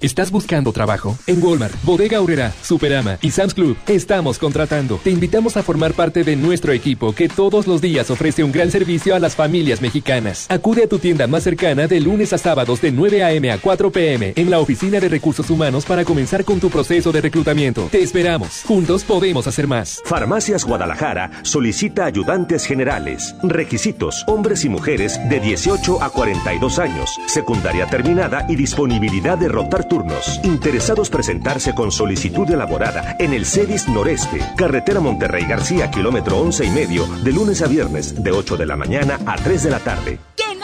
[0.00, 1.18] ¿Estás buscando trabajo?
[1.26, 5.00] En Walmart, Bodega Aurrera, Superama y Sam's Club estamos contratando.
[5.02, 8.70] Te invitamos a formar parte de nuestro equipo que todos los días ofrece un gran
[8.70, 10.46] servicio a las familias mexicanas.
[10.50, 13.50] Acude a tu tienda más cercana de lunes a sábados de 9 a.m.
[13.50, 14.34] a 4 p.m.
[14.36, 17.88] en la Oficina de Recursos Humanos para comenzar con tu proceso de reclutamiento.
[17.90, 18.62] Te esperamos.
[18.68, 20.00] Juntos podemos hacer más.
[20.04, 23.34] Farmacias Guadalajara solicita ayudantes generales.
[23.42, 29.87] Requisitos: hombres y mujeres de 18 a 42 años, secundaria terminada y disponibilidad de rotar
[29.88, 30.40] turnos.
[30.44, 36.70] Interesados presentarse con solicitud elaborada en el CEDIS Noreste, carretera Monterrey García, kilómetro 11 y
[36.70, 40.18] medio, de lunes a viernes, de 8 de la mañana a 3 de la tarde.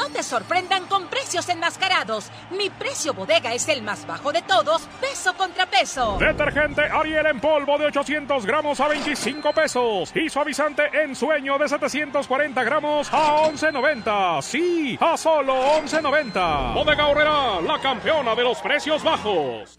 [0.04, 2.30] No te sorprendan con precios enmascarados.
[2.50, 6.18] Mi precio bodega es el más bajo de todos, peso contra peso.
[6.18, 10.12] Detergente Ariel en polvo de 800 gramos a 25 pesos.
[10.14, 14.42] Y suavizante en sueño de 740 gramos a 11.90.
[14.42, 16.74] Sí, a solo 11.90.
[16.74, 19.74] Bodega Horrera, la campeona de los precios bajos.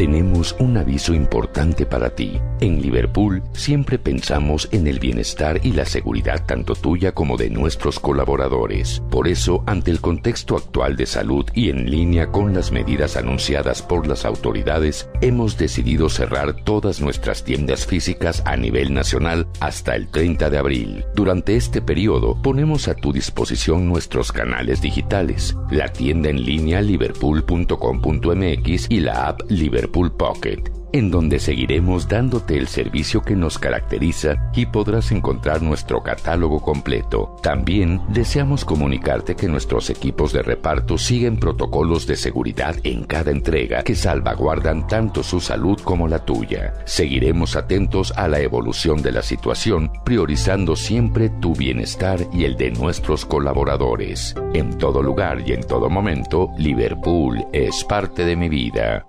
[0.00, 2.40] Tenemos un aviso importante para ti.
[2.62, 8.00] En Liverpool siempre pensamos en el bienestar y la seguridad tanto tuya como de nuestros
[8.00, 9.02] colaboradores.
[9.10, 13.82] Por eso, ante el contexto actual de salud y en línea con las medidas anunciadas
[13.82, 20.08] por las autoridades, hemos decidido cerrar todas nuestras tiendas físicas a nivel nacional hasta el
[20.08, 21.04] 30 de abril.
[21.14, 28.86] Durante este periodo, ponemos a tu disposición nuestros canales digitales, la tienda en línea liverpool.com.mx
[28.88, 34.66] y la app Liverpool Pocket, en donde seguiremos dándote el servicio que nos caracteriza y
[34.66, 37.36] podrás encontrar nuestro catálogo completo.
[37.42, 43.82] También deseamos comunicarte que nuestros equipos de reparto siguen protocolos de seguridad en cada entrega
[43.82, 46.74] que salvaguardan tanto su salud como la tuya.
[46.84, 52.70] Seguiremos atentos a la evolución de la situación, priorizando siempre tu bienestar y el de
[52.70, 54.34] nuestros colaboradores.
[54.54, 59.06] En todo lugar y en todo momento, Liverpool es parte de mi vida.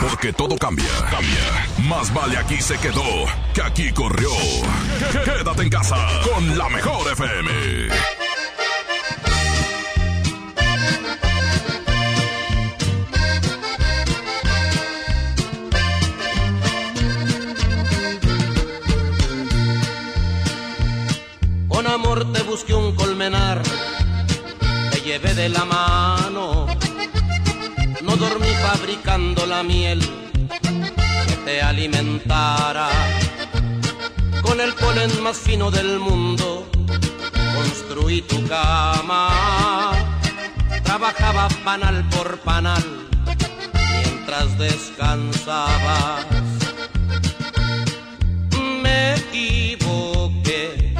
[0.00, 1.88] Porque todo cambia, cambia.
[1.88, 4.30] Más vale aquí se quedó que aquí corrió.
[5.24, 5.96] Quédate en casa
[6.32, 7.88] con la mejor FM.
[21.68, 23.62] Con amor te busqué un colmenar,
[24.92, 26.17] te llevé de la mano
[28.70, 30.00] fabricando la miel
[31.28, 32.88] que te alimentara.
[34.42, 36.68] Con el polen más fino del mundo
[37.56, 39.92] construí tu cama.
[40.84, 42.84] Trabajaba panal por panal
[44.02, 46.26] mientras descansabas.
[48.82, 50.94] Me equivoqué,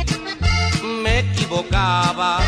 [1.03, 2.48] me equivocaba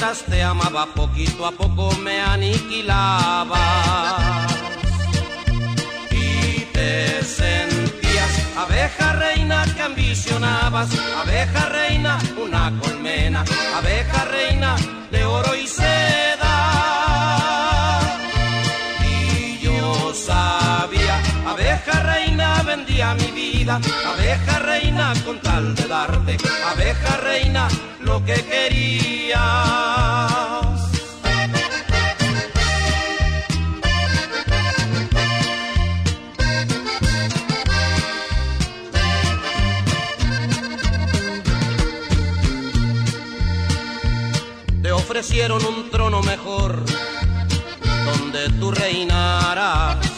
[0.00, 3.58] mientras te amaba poquito a poco me aniquilaba
[6.12, 10.90] y te sentías abeja reina que ambicionabas
[11.20, 13.44] abeja reina una colmena
[13.76, 14.76] abeja reina
[15.10, 16.47] de oro y seda
[22.68, 27.66] vendía mi vida abeja reina con tal de darte abeja reina
[28.00, 29.38] lo que querías.
[44.82, 46.84] Te ofrecieron un trono mejor
[48.04, 50.17] donde tú reinarás.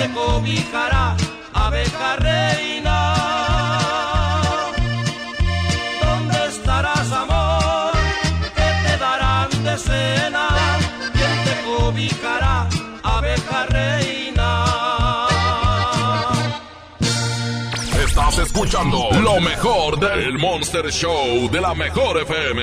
[0.00, 1.14] Te cobijará,
[1.52, 2.96] abeja reina?
[6.02, 7.92] ¿Dónde estarás, amor?
[8.56, 10.48] ¿Qué te darán de cena?
[11.12, 12.68] ¿Quién te cobijará,
[13.02, 14.48] abeja reina?
[18.02, 22.62] Estás escuchando lo mejor del Monster Show de la mejor FM.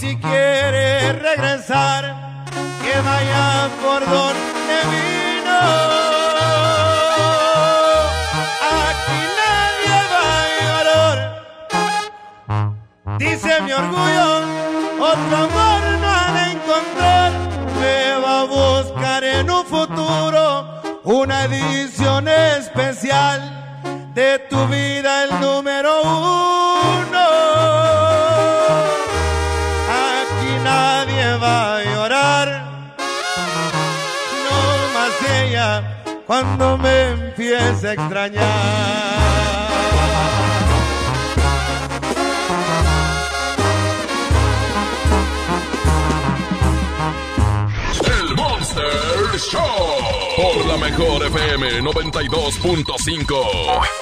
[0.00, 2.02] Si quiere regresar,
[2.82, 5.60] que vaya por donde vino.
[8.86, 11.18] Aquí nadie va a llorar.
[13.18, 14.28] Dice mi orgullo,
[15.12, 17.32] otro amor no ha de encontrar.
[17.78, 23.38] Me va a buscar en un futuro una edición especial
[24.14, 26.69] de tu vida, el número uno.
[36.30, 38.46] Cuando me empiece a extrañar.
[48.04, 48.84] El Monster
[49.40, 49.60] Show
[50.36, 54.00] por la mejor FM 92.5.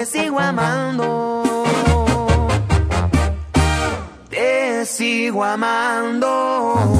[0.00, 1.42] te sigo amando.
[4.30, 6.99] Te sigo amando.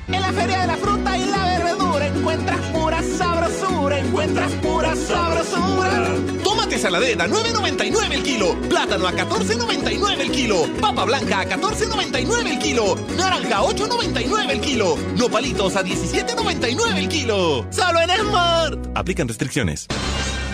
[0.09, 6.09] En la feria de la fruta y la verdura encuentras pura sabrosura, encuentras pura sabrosura.
[6.42, 8.55] Tómate saladera, 9.99 el kilo.
[8.68, 10.66] Plátano a 14.99 el kilo.
[10.80, 12.97] Papa blanca a 14.99 el kilo.
[13.16, 14.97] Naranja a 8.99 el kilo.
[15.16, 17.66] Nopalitos a 17.99 el kilo.
[17.70, 18.78] Solo en Smart.
[18.95, 19.86] Aplican restricciones.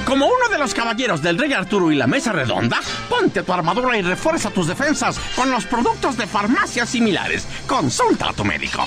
[0.05, 3.97] Como uno de los caballeros del Rey Arturo y la Mesa Redonda, ponte tu armadura
[3.97, 7.47] y refuerza tus defensas con los productos de farmacias similares.
[7.67, 8.87] Consulta a tu médico.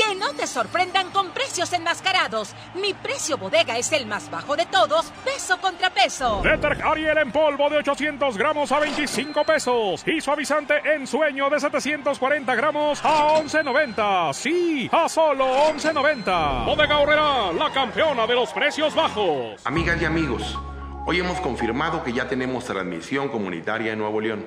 [0.00, 2.54] Que no te sorprendan con precios enmascarados.
[2.74, 6.40] Mi precio bodega es el más bajo de todos, peso contra peso.
[6.42, 10.02] Deterg Ariel en polvo de 800 gramos a 25 pesos.
[10.06, 14.32] Y suavizante en sueño de 740 gramos a 11.90.
[14.32, 16.64] Sí, a solo 11.90.
[16.64, 19.60] Bodega Horrera, la campeona de los precios bajos.
[19.66, 20.58] Amigas y amigos,
[21.04, 24.46] hoy hemos confirmado que ya tenemos transmisión comunitaria en Nuevo León.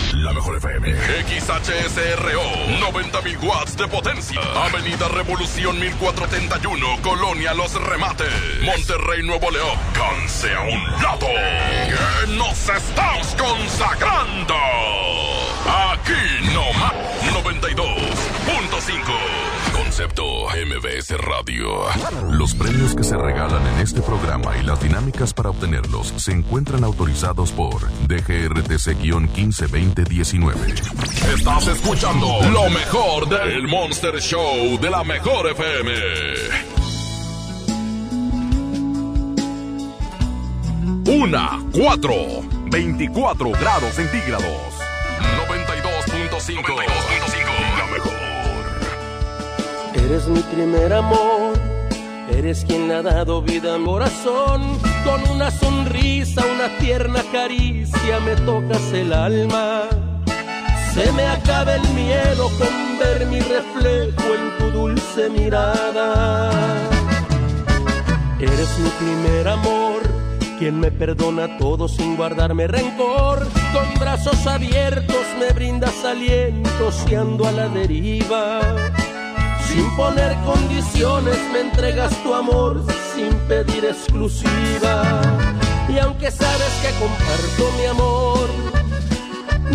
[0.21, 0.93] La mejor FM.
[0.93, 2.43] XHSRO.
[2.79, 4.39] 90.000 watts de potencia.
[4.55, 7.01] Avenida Revolución 1431.
[7.01, 8.29] Colonia Los Remates.
[8.61, 9.75] Monterrey, Nuevo León.
[9.93, 11.25] Canse a un lado.
[11.25, 14.53] Que nos estamos consagrando.
[15.65, 16.93] Aquí no más.
[17.43, 19.50] 92.5.
[20.01, 21.85] Concepto MBS Radio.
[22.31, 26.83] Los premios que se regalan en este programa y las dinámicas para obtenerlos se encuentran
[26.83, 30.55] autorizados por DGRTC-152019.
[31.35, 35.93] Estás escuchando lo mejor del Monster Show de la mejor FM.
[41.05, 42.15] Una, cuatro,
[42.71, 44.81] 24 grados centígrados.
[45.47, 46.80] 92.5.
[50.11, 51.53] Eres mi primer amor,
[52.29, 54.77] eres quien ha dado vida a mi corazón.
[55.05, 59.83] Con una sonrisa, una tierna caricia me tocas el alma.
[60.93, 66.51] Se me acaba el miedo con ver mi reflejo en tu dulce mirada.
[68.37, 70.01] Eres mi primer amor,
[70.59, 73.47] quien me perdona todo sin guardarme rencor.
[73.71, 78.59] Con brazos abiertos me brindas aliento si ando a la deriva.
[79.71, 82.83] Sin poner condiciones me entregas tu amor
[83.15, 85.21] sin pedir exclusiva.
[85.87, 88.49] Y aunque sabes que comparto mi amor,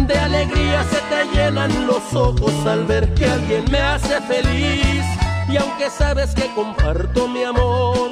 [0.07, 5.05] de alegría se te llenan los ojos al ver que alguien me hace feliz.
[5.49, 8.11] Y aunque sabes que comparto mi amor,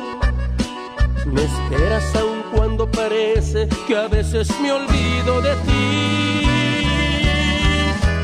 [1.27, 6.47] me esperas aun cuando parece que a veces me olvido de ti.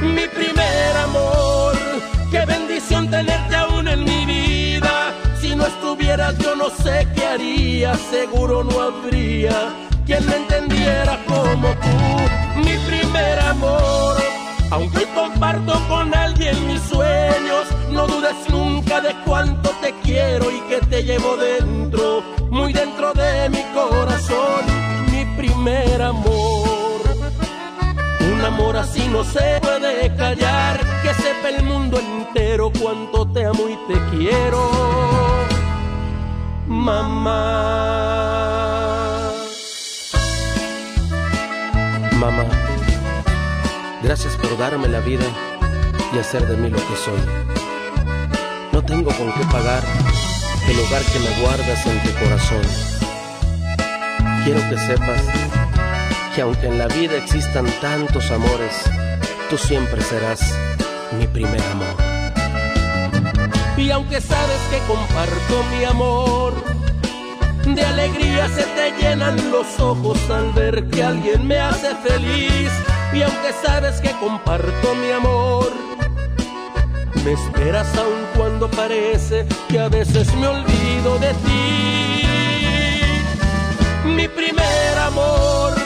[0.03, 1.75] Mi primer amor,
[2.31, 2.47] qué
[3.09, 5.15] tenerte aún en mi vida.
[5.41, 9.73] Si no estuvieras yo no sé qué haría, seguro no habría
[10.05, 12.61] quien me entendiera como tú.
[12.65, 14.17] Mi primer amor,
[14.71, 20.81] aunque comparto con alguien mis sueños, no dudes nunca de cuánto te quiero y que
[20.87, 24.65] te llevo dentro, muy dentro de mi corazón,
[25.13, 26.50] mi primer amor.
[28.53, 33.77] Amor así no se puede callar, que sepa el mundo entero cuánto te amo y
[33.87, 34.69] te quiero,
[36.67, 37.31] mamá.
[42.19, 42.45] Mamá,
[44.03, 45.27] gracias por darme la vida
[46.13, 47.21] y hacer de mí lo que soy.
[48.73, 49.85] No tengo con qué pagar
[50.69, 52.63] el hogar que me guardas en tu corazón.
[54.45, 55.60] Quiero que sepas
[56.41, 58.73] que aunque en la vida existan tantos amores,
[59.51, 60.41] tú siempre serás
[61.19, 61.95] mi primer amor.
[63.77, 66.55] Y aunque sabes que comparto mi amor,
[67.67, 72.71] de alegría se te llenan los ojos al ver que alguien me hace feliz.
[73.13, 75.71] Y aunque sabes que comparto mi amor,
[77.23, 82.23] me esperas aun cuando parece que a veces me olvido de ti.
[84.07, 85.80] Mi primer amor,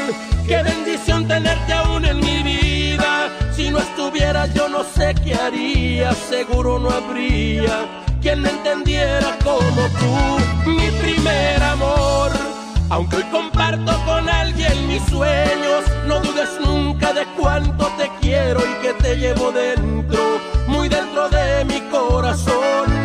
[0.46, 3.30] qué bendición tenerte aún en mi vida.
[3.52, 9.82] Si no estuvieras yo no sé qué haría, seguro no habría quien me entendiera como
[10.00, 10.70] tú.
[10.70, 12.32] Mi primer amor,
[12.88, 18.82] aunque hoy comparto con alguien mis sueños, no dudes nunca de cuánto te quiero y
[18.82, 23.03] que te llevo dentro, muy dentro de mi corazón.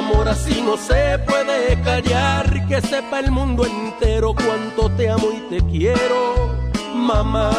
[0.00, 5.40] Amor así no se puede callar, que sepa el mundo entero cuánto te amo y
[5.50, 6.58] te quiero,
[6.94, 7.50] mamá.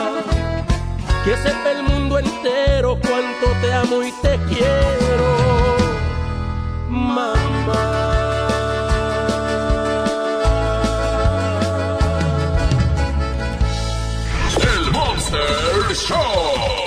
[1.23, 5.77] que sepa el mundo entero cuánto te amo y te quiero,
[6.89, 7.33] mamá.
[14.73, 16.41] El Monster Show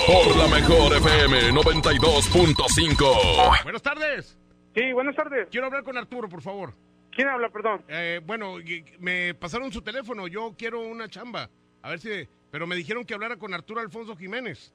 [0.05, 3.63] por la mejor FM 92.5.
[3.63, 4.35] Buenas tardes.
[4.75, 5.47] Sí, buenas tardes.
[5.49, 6.73] Quiero hablar con Arturo, por favor.
[7.11, 7.81] ¿Quién habla, perdón?
[7.87, 8.55] Eh, bueno,
[8.99, 10.27] me pasaron su teléfono.
[10.27, 11.49] Yo quiero una chamba.
[11.81, 12.09] A ver si.
[12.51, 14.73] Pero me dijeron que hablara con Arturo Alfonso Jiménez.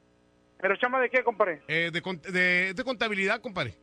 [0.58, 1.62] ¿Pero chamba de qué, compadre?
[1.68, 2.00] Eh, de,
[2.32, 3.74] de, de contabilidad, compadre.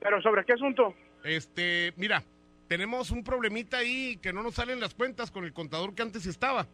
[0.00, 0.94] ¿Pero sobre qué asunto?
[1.24, 2.22] Este, mira,
[2.68, 6.26] tenemos un problemita ahí que no nos salen las cuentas con el contador que antes
[6.26, 6.66] estaba.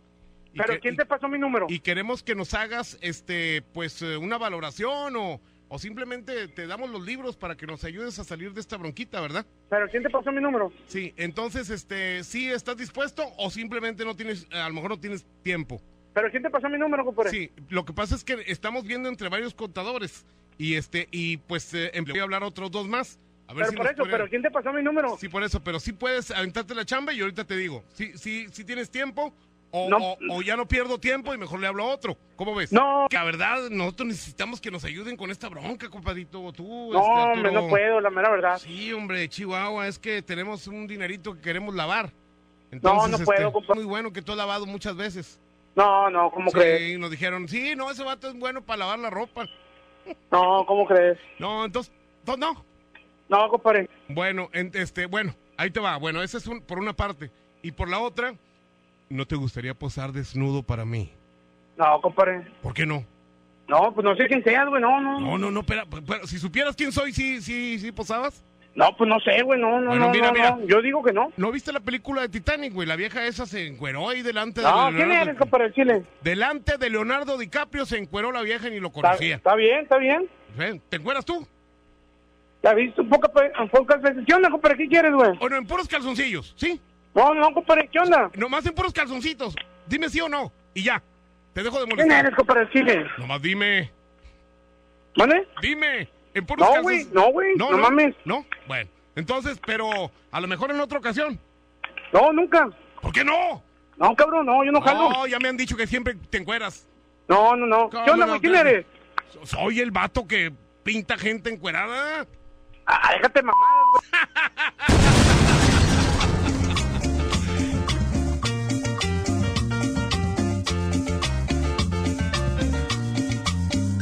[0.55, 1.67] ¿Pero que- quién te pasó mi número?
[1.69, 6.91] Y queremos que nos hagas, este, pues, eh, una valoración o, o simplemente te damos
[6.91, 9.45] los libros para que nos ayudes a salir de esta bronquita, ¿verdad?
[9.69, 10.73] ¿Pero quién te pasó mi número?
[10.87, 15.27] Sí, entonces, este, ¿sí estás dispuesto o simplemente no tienes, a lo mejor no tienes
[15.43, 15.81] tiempo?
[16.15, 17.31] ¿Pero quién te pasó mi número, compadre?
[17.31, 20.25] Sí, lo que pasa es que estamos viendo entre varios contadores
[20.57, 23.19] y este, y pues eh, em- voy a hablar a otros dos más.
[23.49, 25.17] A ver Pero si por eso, pueden- ¿pero quién te pasó mi número?
[25.19, 28.47] Sí, por eso, pero sí puedes aventarte la chamba y ahorita te digo, sí, sí,
[28.51, 29.33] sí tienes tiempo
[29.77, 29.97] o, No.
[29.99, 32.17] o- o ya no pierdo tiempo y mejor le hablo a otro.
[32.37, 32.73] ¿Cómo ves?
[32.73, 33.07] No.
[33.11, 36.53] Que la verdad, nosotros necesitamos que nos ayuden con esta bronca, compadito.
[36.53, 38.59] Tú, No, este, hombre, no puedo, la mera verdad.
[38.59, 42.13] Sí, hombre, Chihuahua, es que tenemos un dinerito que queremos lavar.
[42.83, 45.41] No, no este, puedo, compa- Muy bueno que tú has lavado muchas veces.
[45.75, 46.95] No, no, ¿cómo sí, crees?
[46.95, 49.47] y nos dijeron, sí, no, ese vato es bueno para lavar la ropa.
[50.31, 51.19] No, ¿cómo crees?
[51.39, 51.93] No, entonces,
[52.25, 52.65] to- no.
[53.29, 53.91] No, compadre.
[54.09, 55.97] Bueno, en- este, bueno, ahí te va.
[55.97, 57.31] Bueno, ese es un, por una parte.
[57.61, 58.35] Y por la otra,
[59.09, 61.13] ¿no te gustaría posar desnudo para mí?
[61.77, 62.47] No, compadre.
[62.63, 63.05] ¿Por qué no?
[63.69, 65.21] No, pues no sé quién seas, güey, no, no.
[65.21, 65.83] No, no, no, pero
[66.27, 68.45] si supieras quién soy, ¿sí, sí, sí posabas?
[68.77, 70.51] No, pues no sé, güey, no, no, Bueno, no, mira, no, mira.
[70.51, 70.67] no.
[70.67, 71.33] Yo digo que no.
[71.37, 72.87] ¿No viste la película de Titanic, güey?
[72.87, 75.31] La vieja esa se encueró ahí delante No, de ¿quién Leonardo.
[75.31, 76.03] eres, compadre, Chile?
[76.23, 79.37] Delante de Leonardo DiCaprio se encueró la vieja y ni lo conocía.
[79.37, 80.29] está bien, está bien.
[80.91, 81.47] ¿Te encueras tú?
[82.63, 84.25] ¿La viste un poco, en pocas veces?
[84.27, 84.77] ¿Qué onda, compadre?
[84.77, 85.31] ¿Qué quieres, güey?
[85.41, 86.53] ¿O no, en puros calzoncillos?
[86.57, 86.81] ¿Sí?
[87.17, 88.31] No, no, compadre, ¿qué onda?
[88.35, 89.57] Nomás en puros calzoncitos.
[89.87, 90.53] Dime sí o no.
[90.75, 91.03] Y ya.
[91.55, 92.27] Te dejo de ¿Quién molestar.
[92.27, 93.07] eres, compadre, Chile?
[93.17, 93.91] Nomás dime.
[95.17, 95.49] ¿Vale?
[95.63, 96.09] Dime.
[96.35, 98.15] En puros No, güey, no, güey, no mames.
[98.27, 98.91] No, bueno.
[99.15, 101.41] Entonces, pero a lo mejor en otra ocasión.
[102.13, 102.69] No, nunca.
[103.01, 103.63] ¿Por qué no?
[103.97, 105.09] No, cabrón, no, yo no jalo.
[105.09, 106.87] No, ya me han dicho que siempre te encueras.
[107.29, 107.89] No, no, no.
[107.89, 108.39] ¿Qué ¿Cómo onda, no?
[108.39, 108.53] güey?
[108.53, 108.87] ¿Quién.
[109.45, 110.53] Soy el vato que
[110.83, 112.27] pinta gente encuerada.
[112.85, 115.37] Ah, déjate mamadas, güey.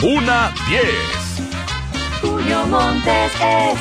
[0.04, 0.84] Una 10.
[2.20, 3.78] Julio Montes es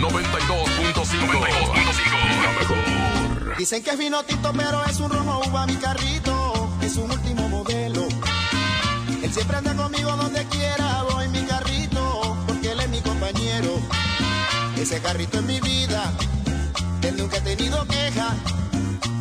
[0.00, 2.42] 92.5.
[2.42, 3.56] La mejor.
[3.58, 6.70] Dicen que es vino tinto, pero es un rojo uva mi carrito.
[6.80, 8.08] Es un último modelo.
[9.22, 11.02] Él siempre anda conmigo donde quiera.
[11.10, 13.78] Voy mi carrito, porque él es mi compañero.
[14.78, 16.10] Ese carrito es mi vida.
[17.02, 18.34] Él nunca he tenido queja.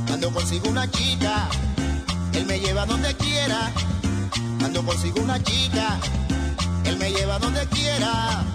[0.07, 1.49] Cuando consigo una chica,
[2.31, 3.73] él me lleva donde quiera.
[4.61, 5.99] Cuando consigo una chica,
[6.85, 8.45] él me lleva donde quiera.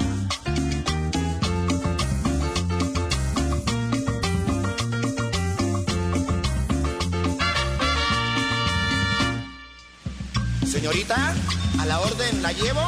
[10.65, 11.35] Señorita,
[11.81, 12.83] a la orden la llevo.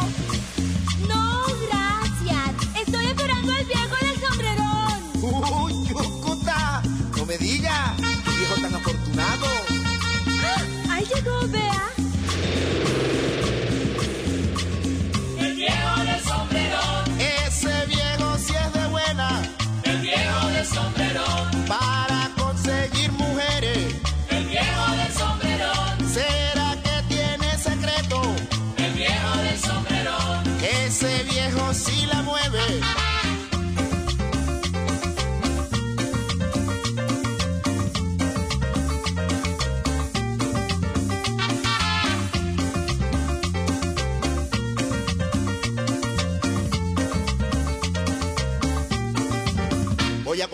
[1.08, 2.76] No, gracias.
[2.86, 5.64] Estoy esperando al viejo del sombrerón.
[5.64, 6.82] Uy, Yucuta,
[7.16, 9.46] no me diga, qué viejo tan afortunado.
[10.40, 10.92] ¡Ah!
[10.92, 11.77] Ahí llegó, Bea.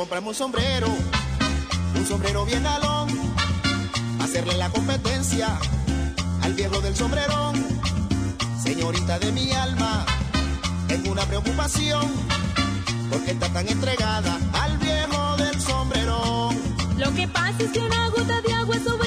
[0.04, 0.86] Comprarme un sombrero,
[1.96, 3.08] un sombrero bien galón,
[4.20, 5.58] hacerle la competencia
[6.42, 7.54] al viejo del sombrerón.
[8.62, 10.04] Señorita de mi alma,
[10.88, 12.06] tengo una preocupación,
[13.10, 16.54] porque está tan entregada al viejo del sombrerón.
[16.98, 19.03] Lo que pasa es que una gota de agua sobre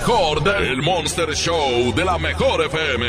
[0.00, 0.42] mejor
[0.82, 3.06] Monster Show de la mejor FM.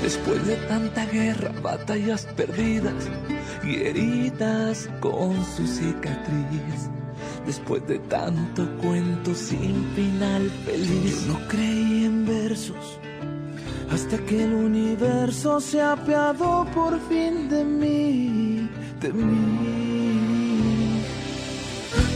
[0.00, 3.10] Después de tanta guerra, batallas perdidas
[3.64, 6.88] y heridas con su cicatriz.
[7.44, 11.26] Después de tanto cuento sin final feliz.
[11.26, 13.00] Yo no creí en versos
[13.90, 18.68] hasta que el universo se apiadó por fin de mí,
[19.00, 21.00] de mí.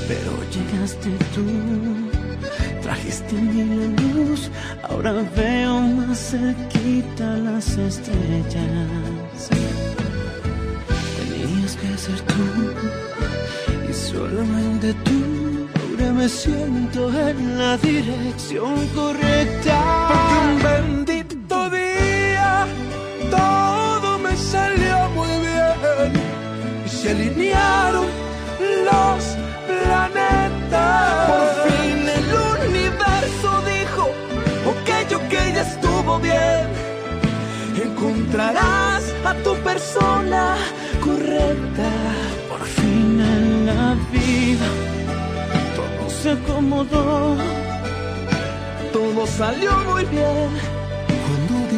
[0.09, 1.45] Pero llegaste tú,
[2.83, 4.51] trajiste en mí la luz,
[4.89, 9.51] ahora veo más cerquita las estrellas.
[11.19, 12.45] Tenías que ser tú
[13.89, 15.69] y solamente tú.
[16.01, 19.77] Ahora me siento en la dirección correcta.
[20.09, 21.18] Porque un bendito
[23.31, 26.13] todo me salió muy bien
[26.85, 28.07] y se alinearon
[28.89, 29.25] los
[29.69, 31.31] planetas.
[31.31, 32.29] Por fin el
[32.69, 34.05] universo dijo,
[34.73, 34.89] ok,
[35.21, 36.67] ok, ya estuvo bien.
[37.83, 40.57] Encontrarás a tu persona
[41.01, 41.91] correcta.
[42.49, 44.69] Por fin en la vida
[45.77, 47.37] todo se acomodó.
[48.93, 50.78] Todo salió muy bien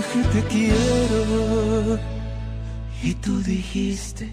[0.01, 1.99] dije te quiero.
[3.03, 4.31] Y tú dijiste,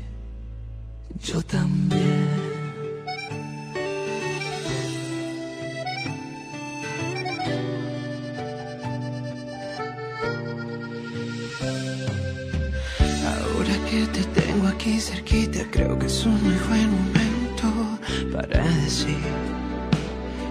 [1.24, 2.28] yo también.
[13.26, 17.68] Ahora que te tengo aquí cerquita, creo que es un muy buen momento
[18.34, 19.18] para decir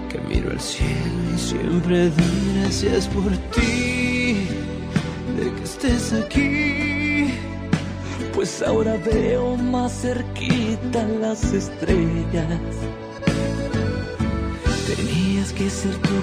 [0.09, 3.96] que miro al cielo y siempre doy gracias por ti,
[5.77, 7.35] estés aquí.
[8.35, 12.61] Pues ahora veo más cerquita las estrellas.
[14.87, 16.21] Tenías que ser tú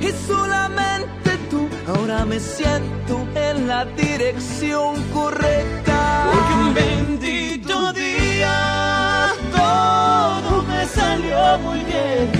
[0.00, 1.68] y solamente tú.
[1.86, 6.30] Ahora me siento en la dirección correcta.
[6.32, 12.30] Porque un bendito día todo me salió muy bien.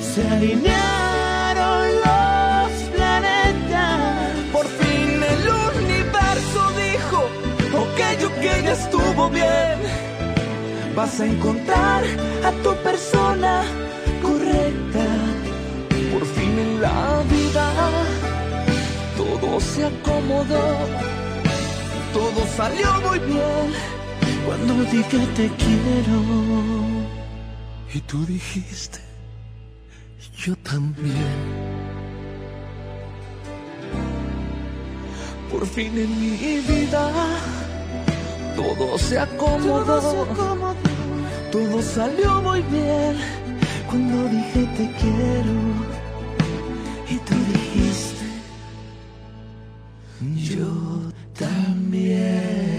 [0.00, 0.93] Se alinearon
[8.74, 9.78] estuvo bien.
[10.94, 12.02] Vas a encontrar
[12.44, 13.62] a tu persona
[14.22, 15.06] correcta.
[16.12, 17.66] Por fin en la vida
[19.16, 20.66] todo se acomodó.
[22.12, 23.66] Todo salió muy bien
[24.46, 26.18] cuando dije te quiero.
[27.92, 29.00] Y tú dijiste,
[30.36, 31.74] yo también.
[35.50, 37.02] Por fin en mi vida
[38.56, 40.74] todo se acomodó.
[41.50, 43.16] Todo salió muy bien
[43.88, 45.54] cuando dije te quiero.
[47.08, 48.26] Y tú dijiste,
[50.34, 52.74] yo también.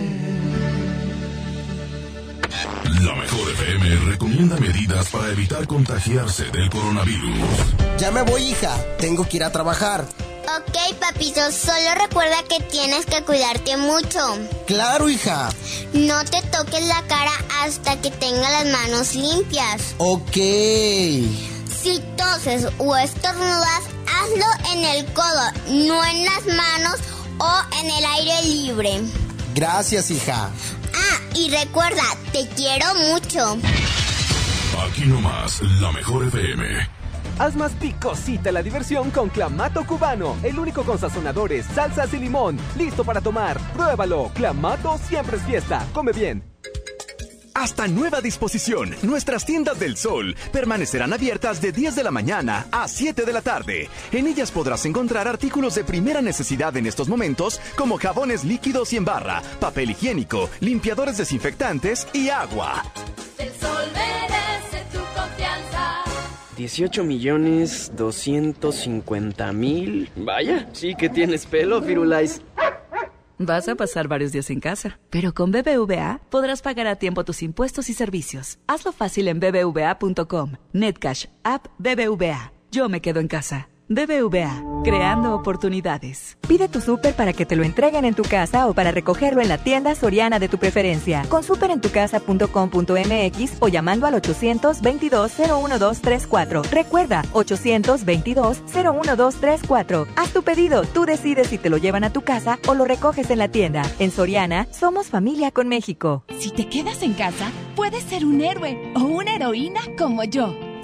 [3.02, 7.40] La mejor FM recomienda medidas para evitar contagiarse del coronavirus.
[7.98, 8.76] Ya me voy, hija.
[8.98, 10.06] Tengo que ir a trabajar.
[10.48, 14.20] Ok, papito, solo recuerda que tienes que cuidarte mucho.
[14.68, 15.50] Claro, hija.
[15.94, 17.32] No te toques la cara
[17.64, 19.96] hasta que tengas las manos limpias.
[19.98, 20.36] Ok.
[20.36, 27.00] Si toses o estornudas, hazlo en el codo, no en las manos
[27.40, 29.02] o en el aire libre.
[29.56, 30.52] Gracias, hija.
[30.94, 33.58] Ah, y recuerda, te quiero mucho.
[34.88, 36.95] Aquí nomás, la mejor FM.
[37.38, 42.58] Haz más picosita la diversión con Clamato Cubano, el único con sazonadores, salsas y limón.
[42.78, 43.60] Listo para tomar.
[43.74, 44.32] Pruébalo.
[44.34, 45.86] Clamato siempre es fiesta.
[45.94, 46.44] Come bien.
[47.54, 52.86] Hasta nueva disposición, nuestras tiendas del sol permanecerán abiertas de 10 de la mañana a
[52.88, 53.90] 7 de la tarde.
[54.12, 58.98] En ellas podrás encontrar artículos de primera necesidad en estos momentos como jabones líquidos y
[58.98, 62.84] en barra, papel higiénico, limpiadores desinfectantes y agua.
[63.38, 63.52] El
[66.56, 70.10] 18 millones 250 mil.
[70.16, 72.42] Vaya, sí que tienes pelo, Firulais.
[73.38, 77.44] Vas a pasar varios días en casa, pero con BBVA podrás pagar a tiempo tus
[77.44, 78.60] impuestos y servicios.
[78.68, 80.54] Hazlo fácil en bbva.com.
[80.72, 82.54] Netcash, app BBVA.
[82.72, 83.68] Yo me quedo en casa.
[83.88, 86.40] BBVA, creando oportunidades.
[86.48, 89.48] Pide tu súper para que te lo entreguen en tu casa o para recogerlo en
[89.48, 91.24] la tienda soriana de tu preferencia.
[91.30, 96.64] Con superentucasa.com.mx o llamando al 822-01234.
[96.72, 100.08] Recuerda, 822-01234.
[100.16, 103.30] Haz tu pedido, tú decides si te lo llevan a tu casa o lo recoges
[103.30, 103.84] en la tienda.
[104.00, 106.24] En Soriana, somos familia con México.
[106.40, 110.56] Si te quedas en casa, puedes ser un héroe o una heroína como yo.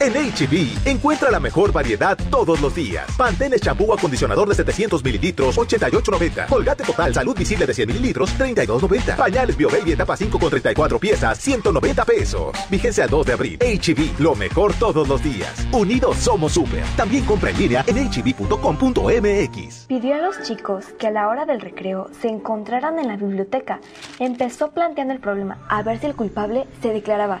[0.00, 3.04] En HB, encuentra la mejor variedad todos los días.
[3.16, 6.46] Pantene champú acondicionador de 700 mililitros, 88.90.
[6.46, 9.16] Colgate Total Salud Visible de 100 mililitros, 32.90.
[9.16, 12.56] Pañales BioBaby etapa 5 con 34 piezas, 190 pesos.
[12.70, 13.58] Vigencia al 2 de abril.
[13.58, 15.66] HB, lo mejor todos los días.
[15.72, 16.84] Unidos somos super.
[16.96, 19.86] También compra en línea en hb.com.mx.
[19.88, 23.80] Pidió a los chicos que a la hora del recreo se encontraran en la biblioteca.
[24.20, 27.40] Empezó planteando el problema a ver si el culpable se declaraba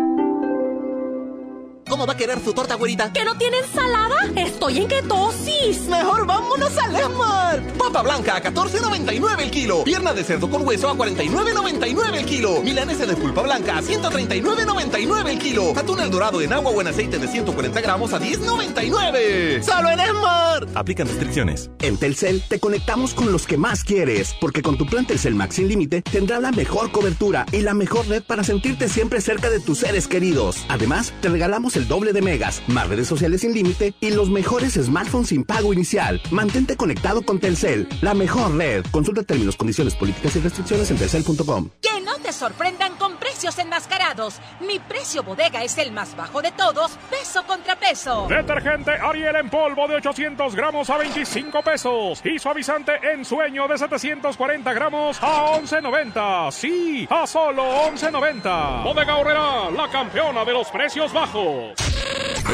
[1.91, 3.11] ¿Cómo va a querer su torta, güerita?
[3.11, 4.15] ¿Que no tiene ensalada?
[4.37, 5.89] Estoy en ketosis.
[5.89, 7.61] Mejor vámonos al Esmar.
[7.77, 9.83] Papa blanca a 14.99 el kilo.
[9.83, 12.61] Pierna de cerdo con hueso a 49.99 el kilo.
[12.61, 15.73] Milanesa de pulpa blanca a 139.99 el kilo.
[15.77, 19.61] Atún el dorado en agua o en aceite de 140 gramos a 10.99.
[19.61, 20.67] ¡Solo en Esmar!
[20.73, 21.69] Aplican restricciones.
[21.79, 25.55] En Telcel te conectamos con los que más quieres, porque con tu plan Telcel Max
[25.55, 29.59] sin límite tendrás la mejor cobertura y la mejor red para sentirte siempre cerca de
[29.59, 30.63] tus seres queridos.
[30.69, 34.73] Además, te regalamos el doble de megas, más redes sociales sin límite y los mejores
[34.73, 36.21] smartphones sin pago inicial.
[36.31, 38.85] Mantente conectado con Telcel, la mejor red.
[38.91, 41.69] Consulta términos, condiciones, políticas y restricciones en telcel.com.
[41.81, 44.39] Que no te sorprendan con precios enmascarados.
[44.59, 48.27] Mi precio bodega es el más bajo de todos, peso contra peso.
[48.29, 52.21] Detergente Ariel en polvo de 800 gramos a 25 pesos.
[52.23, 56.51] Y suavizante en sueño de 740 gramos a 11.90.
[56.51, 58.83] Sí, a solo 11.90.
[58.83, 61.70] Bodega Horrera, la campeona de los precios bajos.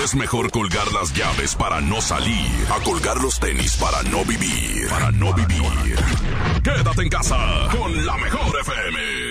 [0.04, 4.88] Es mejor colgar las llaves para no salir a colgar los tenis para no vivir.
[4.90, 5.96] Para no vivir.
[6.64, 7.38] Quédate en casa
[7.72, 9.27] con la mejor FM.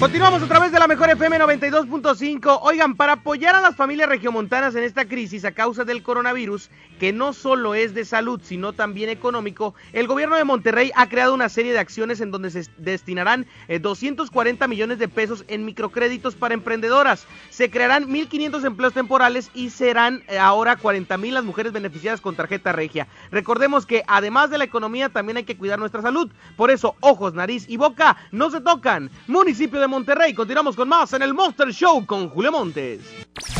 [0.00, 2.60] Continuamos a través de la mejor FM 92.5.
[2.62, 7.12] Oigan, para apoyar a las familias regiomontanas en esta crisis a causa del coronavirus, que
[7.12, 11.50] no solo es de salud, sino también económico, el gobierno de Monterrey ha creado una
[11.50, 16.54] serie de acciones en donde se destinarán eh, 240 millones de pesos en microcréditos para
[16.54, 17.26] emprendedoras.
[17.50, 22.36] Se crearán 1.500 empleos temporales y serán eh, ahora 40 mil las mujeres beneficiadas con
[22.36, 23.06] tarjeta regia.
[23.30, 26.30] Recordemos que además de la economía también hay que cuidar nuestra salud.
[26.56, 29.10] Por eso, ojos, nariz y boca no se tocan.
[29.26, 33.00] Municipio de Monterrey, continuamos con más en el Monster Show con Julio Montes.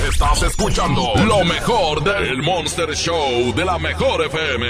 [0.08, 4.66] Estás escuchando lo mejor del Monster Show de la mejor FM.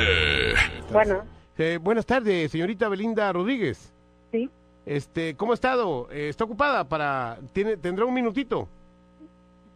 [0.91, 1.23] Bueno.
[1.59, 3.93] Eh, buenas tardes, señorita Belinda Rodríguez.
[4.33, 4.49] Sí.
[4.87, 6.09] Este, ¿cómo ha estado?
[6.11, 8.67] Eh, ¿Está ocupada para tiene tendrá un minutito?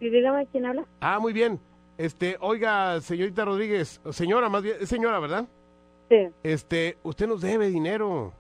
[0.01, 0.85] Y dígame quién habla.
[1.01, 1.61] Ah, muy bien.
[1.99, 5.45] Este, oiga, señorita Rodríguez, señora, más bien, señora, ¿verdad?
[6.09, 6.17] Sí.
[6.43, 8.33] Este, usted nos debe dinero.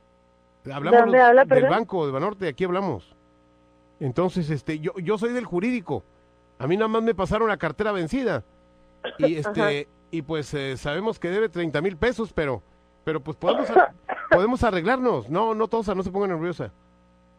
[0.73, 1.71] Hablamos ¿Dónde habla, del perdón?
[1.71, 3.14] banco de Banorte, aquí hablamos.
[4.01, 6.05] Entonces, este, yo, yo soy del jurídico.
[6.59, 8.45] A mí nada más me pasaron la cartera vencida.
[9.19, 9.51] Y Ajá.
[9.51, 12.63] este, y pues eh, sabemos que debe 30 mil pesos, pero,
[13.05, 13.69] pero pues podemos,
[14.31, 15.29] podemos arreglarnos.
[15.29, 16.73] No, no, Tosa, no se ponga nerviosa.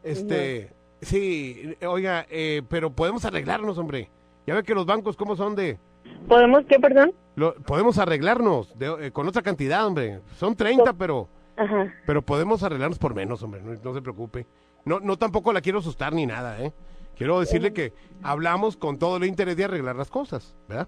[0.03, 0.72] Este,
[1.02, 4.10] sí, oiga, eh, pero podemos arreglarnos, hombre.
[4.45, 5.80] Ya ve que los bancos, ¿cómo son de...?
[6.27, 7.14] ¿Podemos qué, perdón?
[7.36, 10.22] Lo- podemos arreglarnos de- eh, con otra cantidad, hombre.
[10.38, 11.27] Son 30, pero,
[11.57, 11.91] Ajá.
[12.06, 13.61] pero podemos arreglarnos por menos, hombre.
[13.64, 14.45] No, no se preocupe.
[14.86, 16.72] No, no tampoco la quiero asustar ni nada, ¿eh?
[17.18, 17.94] Quiero decirle que
[18.24, 20.88] hablamos con todo el interés de arreglar las cosas, ¿verdad?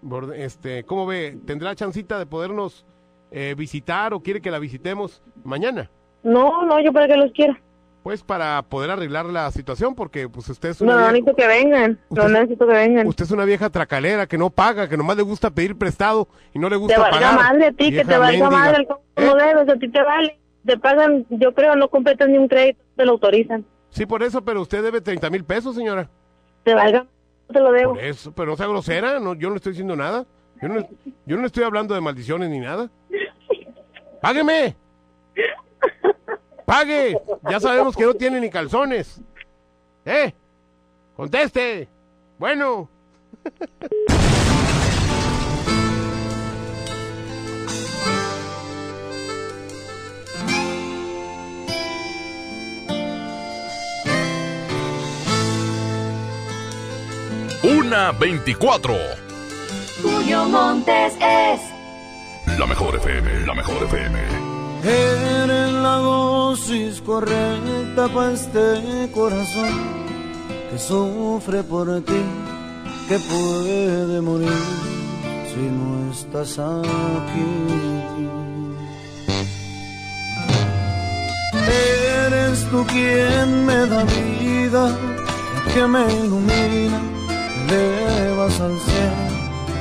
[0.00, 1.38] Borde- Este, ¿cómo ve?
[1.46, 2.84] ¿Tendrá chancita de podernos
[3.30, 5.90] eh, visitar o quiere que la visitemos mañana?
[6.22, 7.54] No, no, yo para qué los quiero.
[8.02, 11.36] Pues para poder arreglar la situación, porque pues usted es No, una, no vieja, necesito
[11.36, 12.00] que vengan.
[12.10, 13.06] No Usted- necesito que vengan.
[13.06, 16.58] usted es una vieja tracalera que no paga, que nomás le gusta pedir prestado y
[16.58, 17.34] no le Te gusta valga pagar.
[17.36, 18.50] madre a ti, que te valga mendiga.
[18.50, 20.38] madre el cómo debes, a ti te vale.
[20.64, 23.64] Te pagan, yo creo, no completas ni un crédito, te lo autorizan.
[23.90, 26.08] Sí, por eso, pero usted debe 30 mil pesos, señora.
[26.62, 27.06] Te valga,
[27.52, 27.94] te lo debo.
[27.94, 30.24] Por eso, pero no sea grosera, no, yo no estoy diciendo nada.
[30.60, 30.88] Yo no,
[31.26, 32.88] yo no estoy hablando de maldiciones ni nada.
[34.20, 34.76] ¡Págueme!
[36.64, 37.18] ¡Pague!
[37.50, 39.20] Ya sabemos que no tiene ni calzones.
[40.04, 40.32] ¿Eh?
[41.16, 41.88] ¡Conteste!
[42.38, 42.88] Bueno.
[57.92, 58.94] 24.
[60.02, 61.60] Julio Montes es.
[62.58, 64.18] La mejor FM, la mejor FM.
[64.82, 69.72] Eres la dosis correcta para este corazón
[70.70, 72.22] que sufre por ti,
[73.08, 74.48] que puede morir
[75.52, 77.50] si no estás aquí.
[82.26, 84.96] Eres tú quien me da vida,
[85.74, 87.11] que me ilumina,
[87.68, 89.26] elevas al cielo,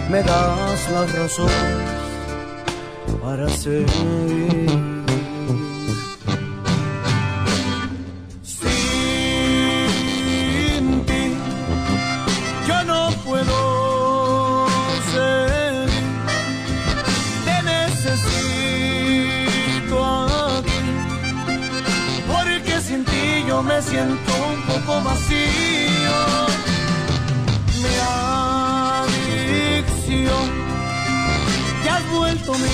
[0.10, 1.90] me das las razones
[3.22, 4.70] para seguir.
[8.44, 8.66] Sin
[11.06, 11.24] ti
[12.68, 13.58] yo no puedo
[15.14, 15.90] seguir.
[17.46, 18.86] Te necesito
[20.58, 20.84] aquí,
[22.32, 25.71] porque sin ti yo me siento un poco vacío.
[30.32, 30.50] Adicción
[31.84, 32.70] que has vuelto mi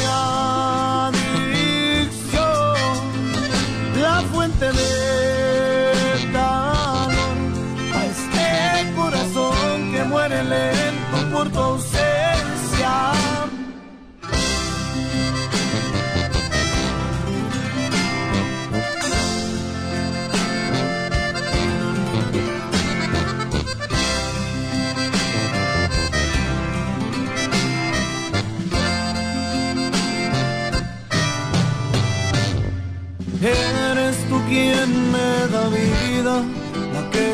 [1.10, 1.48] adicción,
[4.00, 7.38] la fuente de calor
[7.94, 11.97] a este corazón que muere lento por tu ausencia.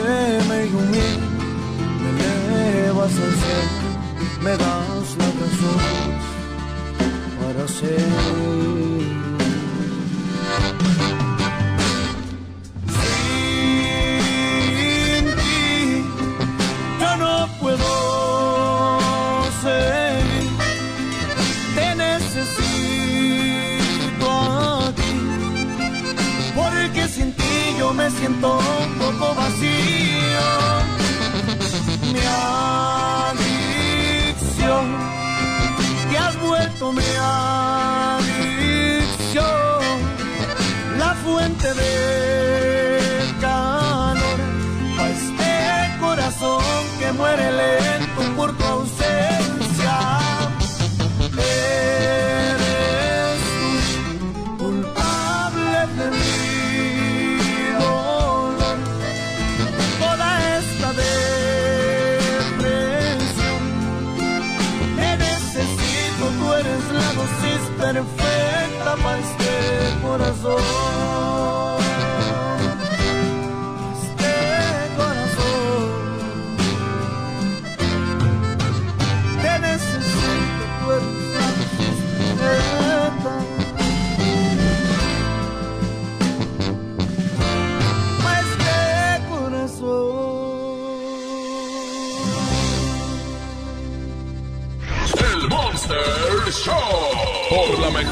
[0.04, 1.28] Me ilumina,
[2.02, 3.90] me elevas al cielo,
[4.42, 5.82] me das la razón
[7.40, 8.84] para seguir.
[28.20, 28.42] Sin
[41.64, 44.40] fuente de calor
[45.00, 46.64] a este corazón
[47.00, 48.03] que muere lento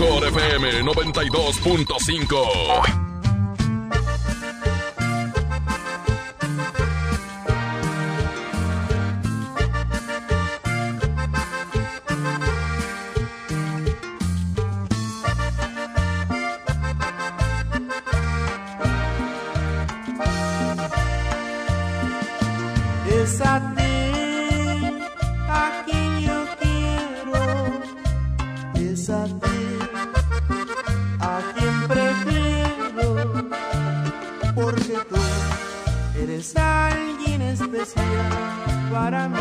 [0.02, 3.01] mejor FM 92.5.
[39.02, 39.41] para mí.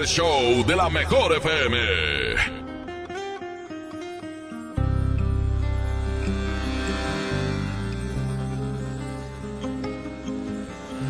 [0.00, 1.78] Show de la mejor FM.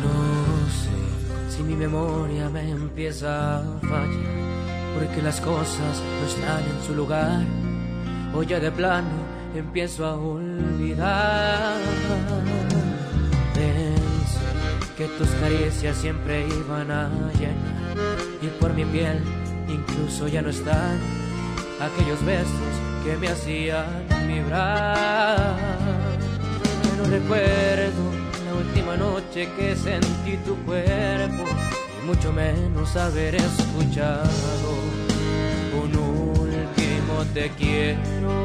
[0.01, 4.09] No sé si mi memoria me empieza a fallar,
[4.95, 7.41] porque las cosas no están en su lugar,
[8.35, 9.07] o ya de plano
[9.55, 11.77] empiezo a olvidar.
[13.53, 14.39] Pensé
[14.97, 17.82] que tus caricias siempre iban a llenar,
[18.41, 19.19] y por mi piel
[19.67, 20.99] incluso ya no están
[21.79, 23.85] aquellos besos que me hacían
[24.27, 25.57] vibrar.
[26.83, 28.11] Pero recuerdo
[28.45, 31.43] la última noche que sentí tu cuerpo
[32.01, 34.69] y mucho menos haber escuchado
[35.73, 38.43] un último te quiero.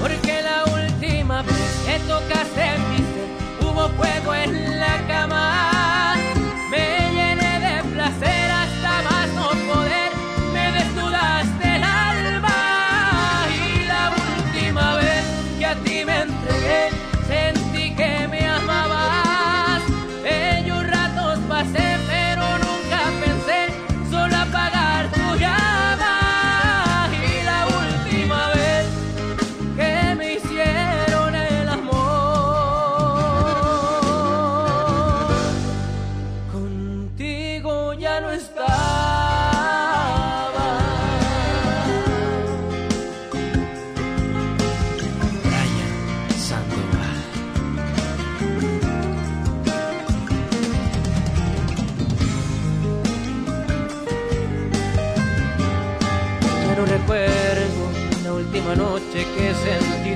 [0.00, 2.93] Porque la última vez que tocaste mi
[3.90, 5.03] fuego en la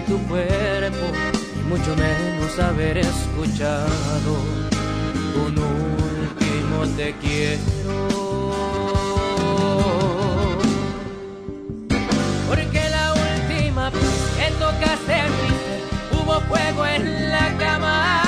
[0.08, 1.06] tu cuerpo
[1.54, 4.32] y mucho menos haber escuchado
[5.46, 8.54] un último te quiero.
[12.48, 14.02] Porque la última vez
[14.38, 15.82] que tocaste mi ser
[16.12, 18.27] hubo fuego en la cama.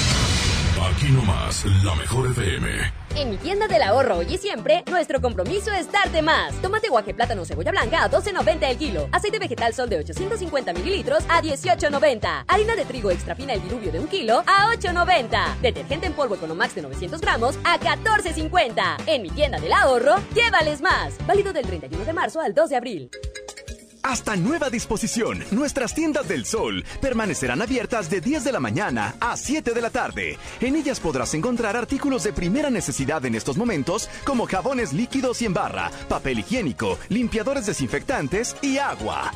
[1.83, 2.69] La mejor FM.
[3.17, 6.53] En mi tienda del ahorro hoy y siempre, nuestro compromiso es darte más.
[6.61, 9.09] Tomate guaje, plátano, cebolla blanca a 12.90 el kilo.
[9.11, 12.45] Aceite vegetal sol de 850 mililitros a 18.90.
[12.47, 15.59] Harina de trigo extra fina el diluvio de un kilo a 8.90.
[15.59, 19.03] Detergente en polvo Economax de 900 gramos a 14.50.
[19.07, 21.15] En mi tienda del ahorro, llévales más.
[21.27, 23.11] Válido del 31 de marzo al 2 de abril.
[24.03, 29.37] Hasta nueva disposición, nuestras tiendas del sol permanecerán abiertas de 10 de la mañana a
[29.37, 30.37] 7 de la tarde.
[30.59, 35.45] En ellas podrás encontrar artículos de primera necesidad en estos momentos, como jabones líquidos y
[35.45, 39.31] en barra, papel higiénico, limpiadores desinfectantes y agua.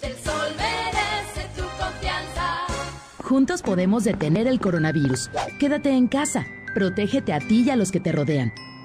[0.00, 2.64] El sol merece tu confianza.
[3.22, 5.30] Juntos podemos detener el coronavirus.
[5.58, 6.46] Quédate en casa.
[6.74, 8.52] Protégete a ti y a los que te rodean.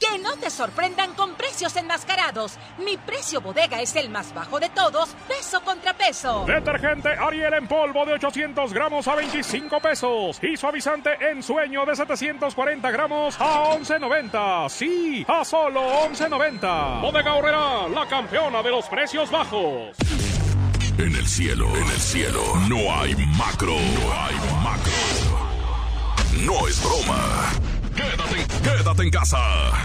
[0.00, 2.58] Que no te sorprendan con precios enmascarados.
[2.78, 6.44] Mi precio bodega es el más bajo de todos, peso contra peso.
[6.46, 10.38] Detergente Ariel en polvo de 800 gramos a 25 pesos.
[10.42, 14.68] Y suavizante en sueño de 740 gramos a 11.90.
[14.70, 17.02] Sí, a solo 11.90.
[17.02, 19.96] Bodega Horrera, la campeona de los precios bajos.
[20.96, 23.74] En el cielo, en el cielo, no hay macro.
[23.74, 24.92] No hay macro.
[26.40, 27.52] No es broma.
[28.00, 29.38] Quédate, quédate en casa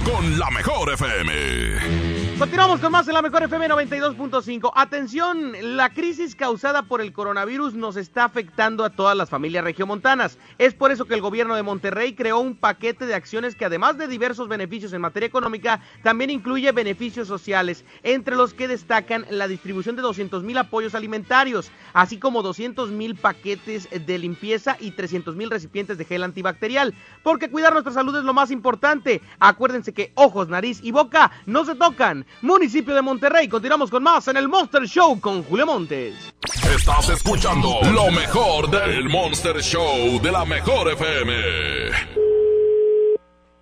[0.05, 2.15] con la mejor FM.
[2.37, 4.71] Continuamos con más en la mejor FM 92.5.
[4.75, 10.37] Atención, la crisis causada por el coronavirus nos está afectando a todas las familias regiomontanas.
[10.57, 13.97] Es por eso que el gobierno de Monterrey creó un paquete de acciones que además
[13.97, 19.47] de diversos beneficios en materia económica, también incluye beneficios sociales, entre los que destacan la
[19.47, 25.37] distribución de 200 mil apoyos alimentarios, así como 200 mil paquetes de limpieza y 300
[25.37, 26.93] mil recipientes de gel antibacterial.
[27.23, 29.21] Porque cuidar nuestra salud es lo más importante.
[29.39, 32.25] Acuérdense que ojos, nariz y boca no se tocan.
[32.41, 36.33] Municipio de Monterrey, continuamos con más en el Monster Show con Julio Montes.
[36.75, 41.33] Estás escuchando lo mejor del Monster Show de la mejor FM.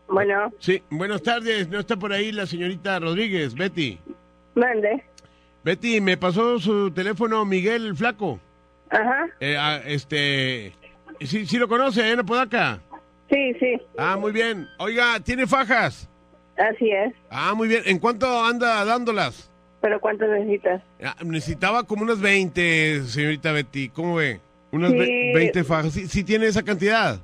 [0.08, 0.52] Bueno.
[0.60, 1.70] Sí, buenas tardes.
[1.70, 4.00] ¿No está por ahí la señorita Rodríguez, Betty?
[4.56, 5.04] Mande.
[5.64, 8.40] Betty, me pasó su teléfono Miguel el Flaco.
[8.90, 9.28] Ajá.
[9.40, 10.76] Eh, ah, este...
[11.22, 12.82] ¿Sí, sí lo conoce, en Apodaca?
[13.34, 13.82] Sí, sí.
[13.98, 14.68] Ah, muy bien.
[14.78, 16.08] Oiga, ¿tiene fajas?
[16.58, 17.14] Así es.
[17.32, 17.82] Ah, muy bien.
[17.86, 19.50] ¿En cuánto anda dándolas?
[19.82, 20.82] ¿Pero cuántas necesitas?
[21.04, 23.90] Ah, necesitaba como unas 20, señorita Betty.
[23.90, 24.40] ¿Cómo ve?
[24.72, 24.98] Unas Sí.
[25.00, 25.94] ve- 20 fajas.
[25.94, 27.20] ¿Sí, sí tiene esa cantidad?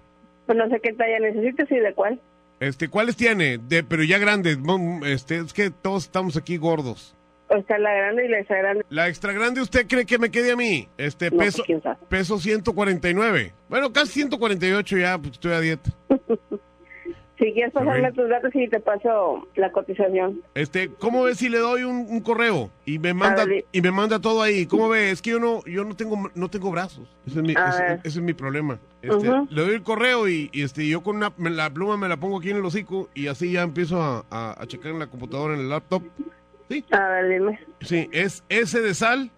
[0.46, 2.20] Pues no sé qué talla necesitas y de cuál.
[2.60, 3.58] Este, ¿Cuáles tiene?
[3.60, 4.58] De, pero ya grandes.
[5.06, 7.16] Este, es que todos estamos aquí gordos.
[7.50, 8.86] O está la grande y la extra grande.
[8.90, 10.88] La extra grande, ¿usted cree que me quede a mí?
[10.98, 13.54] Este, No, peso, pues, peso 149.
[13.68, 15.90] Bueno, casi 148 ya, pues estoy a dieta.
[17.38, 20.42] Si quieres pasarme tus datos y te paso la cotización.
[20.56, 23.64] Este, ¿cómo ve si le doy un, un correo y me manda ver.
[23.72, 24.66] y me manda todo ahí?
[24.66, 25.10] ¿Cómo ve?
[25.10, 27.08] Es que yo no yo no tengo no tengo brazos.
[27.26, 28.78] Ese es mi, ese- es mi problema.
[29.02, 29.30] Este.
[29.52, 32.18] Le doy el correo y, y, este yo con una, me- la pluma me la
[32.18, 35.08] pongo aquí en el hocico y así ya empiezo a, a- a checar en la
[35.08, 36.04] computadora en el laptop.
[36.70, 36.86] Sí.
[36.92, 37.60] A ver, dime.
[37.82, 39.32] Sí, es S de sal,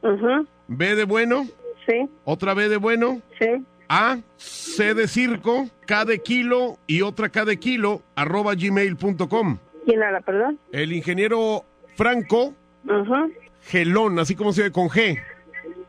[0.67, 1.45] B de bueno,
[1.87, 7.29] sí, otra B de bueno, sí, A, C de circo, K de kilo y otra
[7.29, 9.57] K de kilo, arroba gmail.com.
[9.85, 10.59] ¿Quién habla, perdón?
[10.71, 11.63] El ingeniero
[11.95, 12.53] Franco
[13.63, 15.17] Gelón, así como se ve con G.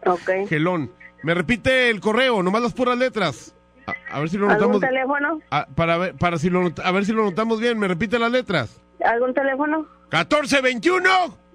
[0.06, 0.48] Ok.
[0.48, 0.90] Gelón.
[1.23, 3.55] Me repite el correo, nomás las puras letras.
[3.86, 4.81] A, a ver si lo ¿Algún notamos.
[4.81, 5.40] teléfono?
[5.51, 7.78] a, para ver, para si lo, a ver si lo notamos bien.
[7.78, 8.81] Me repite las letras.
[9.05, 9.86] ¿Algún teléfono?
[10.13, 11.09] 1421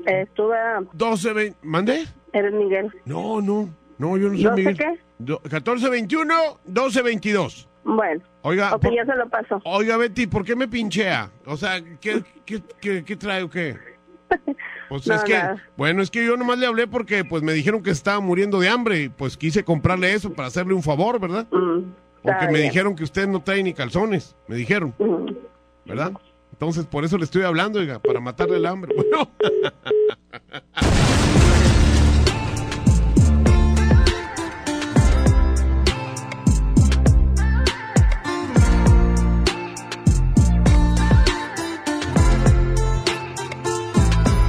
[0.05, 0.55] Estuve...
[0.93, 2.05] 12 ¿Mande?
[2.33, 2.91] Eres Miguel.
[3.05, 3.69] No, no.
[3.97, 4.77] No, yo no soy ¿No sé Miguel.
[4.77, 4.99] qué?
[5.19, 6.33] Do- 1421
[6.65, 7.67] 1222.
[7.83, 8.21] Bueno.
[8.41, 9.61] Oiga, Ok, por- ya se lo paso.
[9.63, 11.29] Oiga, Betty, ¿por qué me pinchea?
[11.45, 13.77] O sea, ¿qué, qué, qué, qué trae o qué?
[14.89, 15.61] Pues No, es que, nada.
[15.75, 18.69] bueno, es que yo nomás le hablé porque pues me dijeron que estaba muriendo de
[18.69, 21.45] hambre y pues quise comprarle eso para hacerle un favor, ¿verdad?
[21.49, 21.85] Porque
[22.23, 24.93] está me dijeron que usted no trae ni calzones, me dijeron,
[25.85, 26.13] ¿verdad?
[26.59, 28.95] Entonces por eso le estoy hablando, oiga, para matarle el hambre.
[29.07, 29.29] Bueno,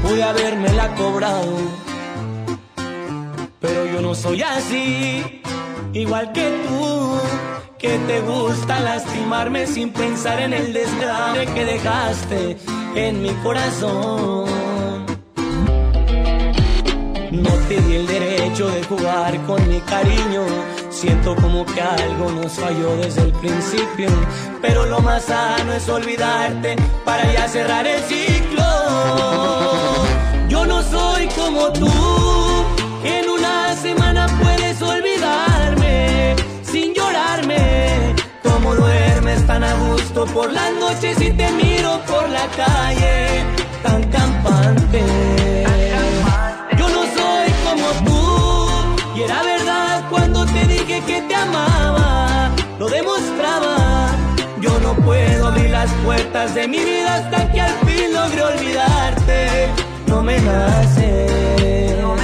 [0.03, 1.57] pude habérmela cobrado.
[3.61, 5.43] Pero yo no soy así,
[5.93, 7.21] igual que tú,
[7.79, 12.57] que te gusta lastimarme sin pensar en el desgrace que dejaste
[12.97, 15.07] en mi corazón.
[17.31, 20.43] No te di el derecho de jugar con mi cariño.
[20.91, 24.09] Siento como que algo nos falló desde el principio.
[24.61, 26.75] Pero lo más sano es olvidarte
[27.05, 28.65] para ya cerrar el ciclo.
[30.49, 31.87] Yo no soy como tú,
[39.29, 43.45] duermes tan a gusto por las noches y te miro por la calle
[43.83, 45.03] tan campante.
[46.79, 52.89] Yo no soy como tú, y era verdad cuando te dije que te amaba, lo
[52.89, 54.11] demostraba.
[54.61, 59.69] Yo no puedo abrir las puertas de mi vida hasta que al fin logre olvidarte.
[60.07, 61.27] No me nace.
[62.01, 62.15] Yo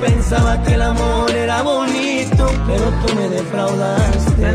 [0.00, 4.54] pensaba que el amor era bonito, pero tú me defraudaste.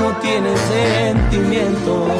[0.00, 2.10] No tienes sentimientos,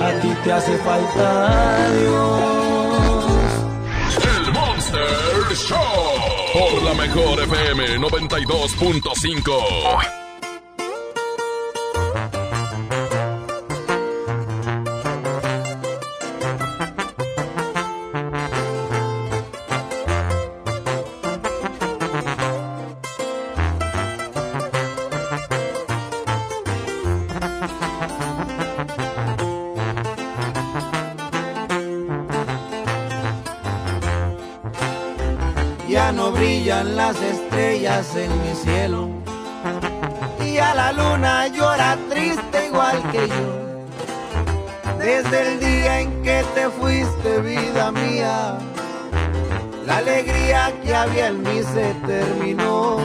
[0.00, 3.24] a ti te hace falta Dios.
[4.36, 5.78] El Monster Show.
[6.52, 10.27] Por la mejor FM 92.5.
[37.08, 39.08] las estrellas en mi cielo.
[40.44, 43.48] Y a la luna llora triste igual que yo.
[44.98, 48.58] Desde el día en que te fuiste, vida mía,
[49.86, 52.98] la alegría que había en mí se terminó.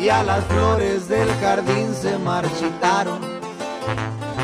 [0.00, 3.20] Y a las flores del jardín se marchitaron.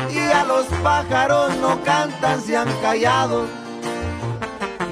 [0.09, 3.62] Y a los pájaros no cantan, se han callado.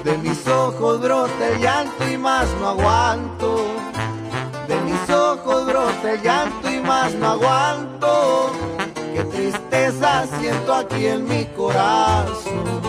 [0.04, 3.64] De mis ojos brota el llanto y más no aguanto.
[4.66, 8.50] De mis ojos brota el llanto y más no aguanto.
[9.14, 12.82] Qué tristeza siento aquí en mi corazón.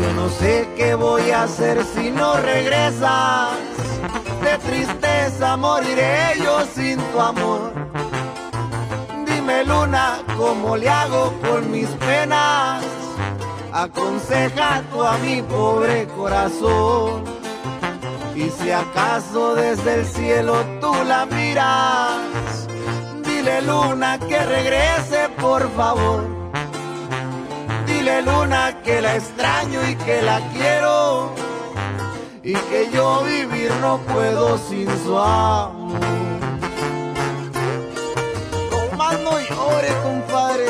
[0.00, 3.50] Yo no sé qué voy a hacer si no regresas.
[4.42, 7.75] De tristeza moriré yo sin tu amor.
[9.64, 12.84] Luna, ¿cómo le hago con mis penas?
[13.72, 17.24] Aconseja tú a mi pobre corazón.
[18.34, 22.66] Y si acaso desde el cielo tú la miras,
[23.24, 26.24] dile luna que regrese por favor.
[27.86, 31.32] Dile luna que la extraño y que la quiero.
[32.42, 36.25] Y que yo vivir no puedo sin su amor.
[39.12, 40.66] No llore, compadre.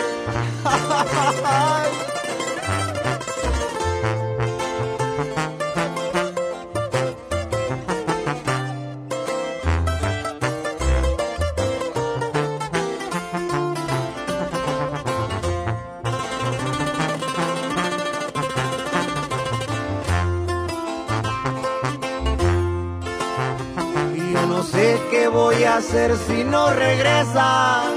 [24.33, 27.96] Yo no sé qué voy a hacer si no regresas.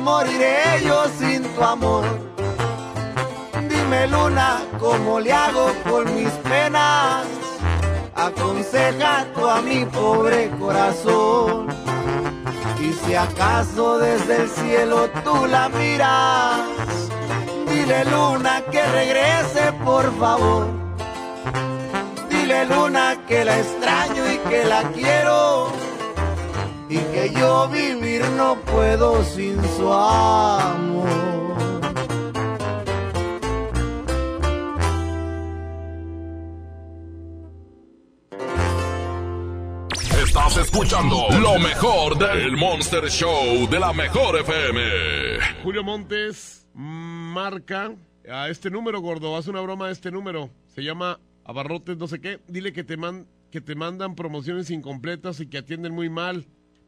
[0.00, 2.04] Moriré yo sin tu amor.
[3.68, 7.24] Dime luna, ¿cómo le hago con mis penas?
[8.14, 11.68] Aconseja tú a mi pobre corazón.
[12.80, 16.60] Y si acaso desde el cielo tú la miras,
[17.66, 20.66] dile luna que regrese por favor.
[22.28, 25.85] Dile luna que la extraño y que la quiero
[26.88, 31.06] y que yo vivir no puedo sin su amor.
[40.22, 44.80] Estás escuchando lo mejor del Monster Show de la mejor FM.
[45.62, 47.92] Julio Montes marca
[48.30, 49.36] a este número, gordo.
[49.36, 50.50] Haz una broma a este número.
[50.74, 52.40] Se llama Abarrotes, no sé qué.
[52.48, 56.46] Dile que te, man- que te mandan promociones incompletas y que atienden muy mal.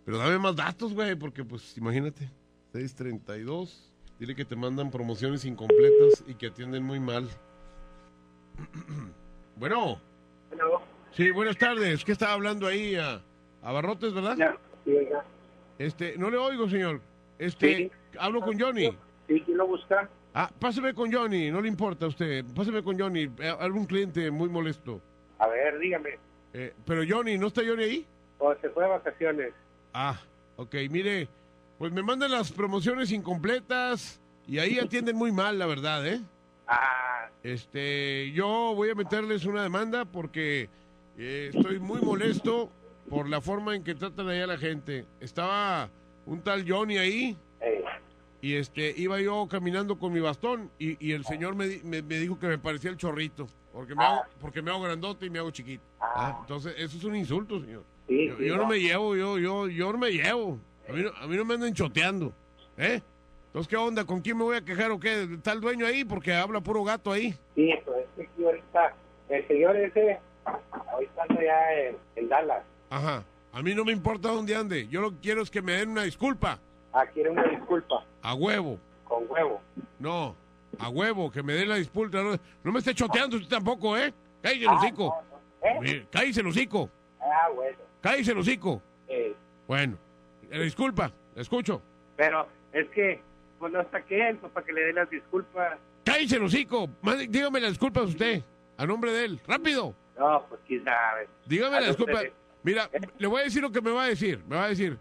[0.09, 2.31] Pero dame más datos, güey, porque pues imagínate.
[2.73, 3.93] 632.
[4.19, 7.29] Dile que te mandan promociones incompletas y que atienden muy mal.
[9.57, 10.01] bueno.
[11.11, 12.07] Sí, buenas tardes.
[12.07, 12.95] ¿Qué estaba hablando ahí?
[12.95, 13.21] A,
[13.61, 14.59] Abarrotes, ¿verdad?
[15.79, 17.03] Este, no le oigo, señor.
[17.39, 18.89] Este, hablo con Johnny.
[19.27, 20.09] Sí, ¿quién lo busca?
[20.33, 22.47] Ah, páseme con Johnny, no le importa a usted.
[22.57, 25.03] Páseme con Johnny, eh, algún cliente muy molesto.
[25.39, 26.19] A ver, dígame.
[26.55, 28.07] Eh, pero Johnny, ¿no está Johnny ahí?
[28.39, 29.53] ¿O se fue de vacaciones?
[29.93, 30.19] Ah,
[30.57, 31.29] ok, mire,
[31.79, 36.21] pues me mandan las promociones incompletas y ahí atienden muy mal, la verdad, ¿eh?
[36.67, 40.69] Ah, Este, yo voy a meterles una demanda porque
[41.17, 42.71] eh, estoy muy molesto
[43.09, 45.07] por la forma en que tratan ahí a la gente.
[45.21, 45.89] Estaba
[46.27, 47.37] un tal Johnny ahí
[48.43, 52.19] y este iba yo caminando con mi bastón y, y el señor me, me- me
[52.19, 55.39] dijo que me parecía el chorrito porque me hago, porque me hago grandote y me
[55.39, 55.83] hago chiquito.
[56.01, 57.85] Ah, entonces eso es un insulto, señor.
[58.09, 58.69] Sí, yo, sí, yo no no.
[58.71, 60.59] me llevo, yo, yo, yo no me llevo.
[60.89, 62.33] A mí no, a mí no me andan choteando,
[62.79, 63.01] ¿eh?
[63.47, 64.05] Entonces, ¿qué onda?
[64.05, 65.23] ¿Con quién me voy a quejar o qué?
[65.35, 66.05] ¿Está el dueño ahí?
[66.05, 67.35] Porque habla puro gato ahí.
[67.55, 68.95] sí, pues es que ahorita,
[69.29, 70.19] el señor ese,
[70.91, 72.63] ahorita anda ya en, en Dallas.
[72.91, 73.25] Ajá.
[73.53, 74.87] A mí no me importa dónde ande.
[74.89, 76.59] Yo lo que quiero es que me den una disculpa.
[76.93, 78.79] Ah, quiere una disculpa, A huevo.
[79.05, 79.61] con huevo.
[79.99, 80.35] No.
[80.79, 82.23] A huevo, que me den la disculpa.
[82.23, 84.13] No, no me esté choteando usted tampoco, ¿eh?
[84.43, 85.15] Cállese el Ah, hocico.
[85.81, 86.91] Mire, Cállese el hocico.
[87.21, 87.77] Ah, bueno.
[88.01, 88.83] Cállese el hocico.
[89.09, 89.35] Eh,
[89.67, 89.99] Bueno.
[90.51, 91.13] Eh, disculpa.
[91.35, 91.83] La escucho.
[92.17, 93.21] pero es que,
[93.59, 95.79] pues no está que él, pues para que le dé las disculpas.
[96.05, 96.89] Cállese el hocico.
[97.03, 98.43] Mande- dígame la disculpa a usted.
[98.77, 99.41] A nombre de él.
[99.47, 99.95] Rápido.
[100.19, 101.29] No, pues quién sabe.
[101.47, 102.23] Dígame A la nombre disculpa.
[102.23, 102.33] de-
[102.65, 104.43] Mira, le voy a decir lo que me va a decir.
[104.49, 104.99] Me va a decir,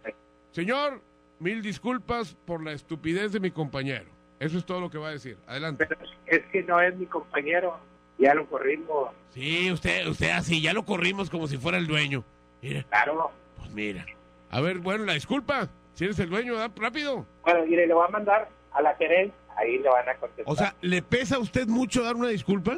[0.51, 1.01] señor,
[1.39, 4.05] mil disculpas por la estupidez de mi compañero.
[4.39, 5.37] Eso es todo lo que va a decir.
[5.47, 5.87] Adelante.
[6.27, 7.79] Es que no es mi compañero,
[8.19, 9.09] ya lo corrimos.
[9.31, 12.23] Sí, usted, usted así, ya lo corrimos como si fuera el dueño.
[12.61, 12.83] Mira.
[12.83, 13.31] Claro.
[13.57, 14.05] Pues mira.
[14.49, 15.67] A ver, bueno, la disculpa.
[15.93, 16.71] Si eres el dueño, ¿verdad?
[16.75, 17.25] rápido.
[17.43, 20.45] Bueno, mire, le voy a mandar a la gerencia, ahí le van a contestar.
[20.47, 22.77] O sea, ¿le pesa a usted mucho dar una disculpa?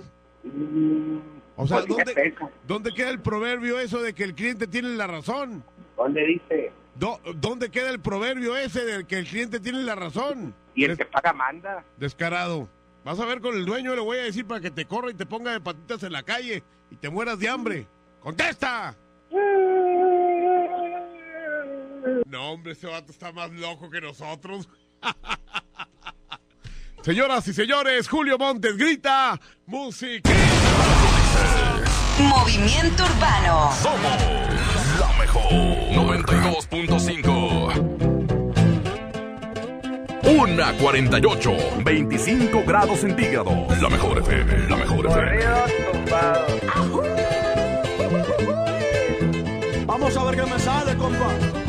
[1.56, 2.36] O sea, pues, ¿qué ¿dónde,
[2.66, 5.64] ¿dónde queda el proverbio eso de que el cliente tiene la razón?
[5.98, 6.72] ¿Dónde dice?
[6.96, 10.54] Do- ¿Dónde queda el proverbio ese de que el cliente tiene la razón?
[10.76, 11.84] Y el que paga manda.
[11.98, 12.70] Descarado.
[13.04, 15.14] Vas a ver con el dueño, le voy a decir para que te corra y
[15.14, 17.88] te ponga de patitas en la calle y te mueras de hambre.
[18.22, 18.96] ¡Contesta!
[22.26, 24.68] No, hombre, ese vato está más loco que nosotros.
[27.02, 30.30] Señoras y señores, Julio Montes grita música.
[32.20, 33.72] Movimiento Urbano.
[33.82, 34.22] Somos
[35.00, 35.50] la mejor
[35.94, 38.10] 92.5.
[40.38, 41.54] Una 48,
[41.84, 43.82] 25 grados centígrados.
[43.82, 45.40] La mejor FM, la mejor FM.
[49.86, 51.30] Vamos a ver qué me sale, compa.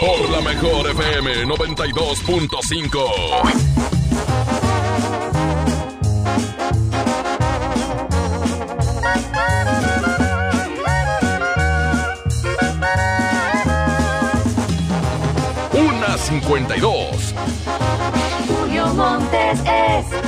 [0.00, 4.08] Por la mejor FM 92.5.
[15.72, 17.34] Una 52.
[18.46, 20.27] Julio Montes es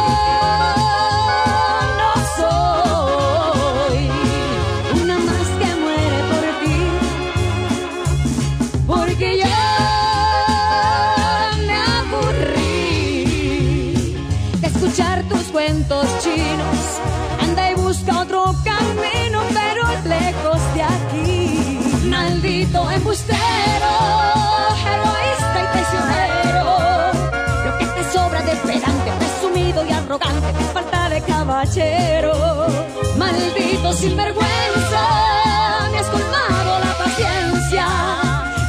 [31.73, 31.87] Maldito
[33.93, 35.03] sinvergüenza,
[35.89, 37.87] me has colmado la paciencia.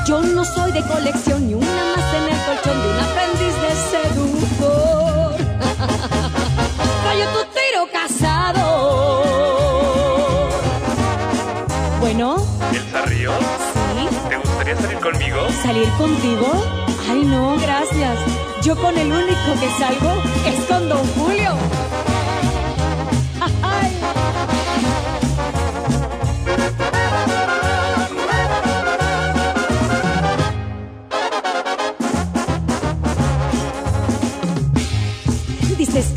[0.06, 3.74] Yo no soy de colección ni una más en el colchón de un aprendiz de
[3.90, 5.34] seductor.
[7.04, 8.62] Rayo tu tiro casado.
[11.98, 13.34] Bueno, ¿Elsa Ríos?
[13.96, 14.06] Sí.
[14.28, 15.38] ¿Te gustaría salir conmigo?
[15.60, 16.46] ¿salir contigo?
[17.10, 18.16] Ay, no, gracias.
[18.62, 21.56] Yo con el único que salgo es con Don Julio.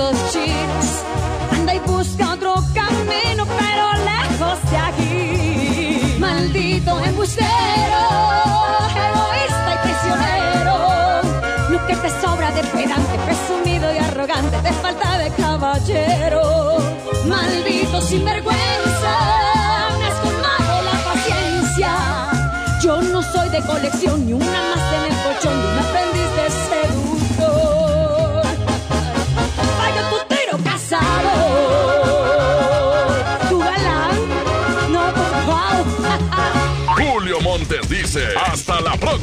[0.00, 0.86] cuentos chinos.
[1.52, 6.16] Anda y busca otro camino, pero lejos de aquí.
[6.18, 8.02] Maldito embustero,
[9.06, 10.76] egoísta y prisionero.
[11.70, 16.78] Lo que te sobra de pedante, presumido y arrogante, te falta de caballero.
[17.26, 19.12] Maldito sinvergüenza,
[20.06, 20.18] has
[20.88, 21.90] la paciencia.
[22.82, 24.99] Yo no soy de colección, ni una más de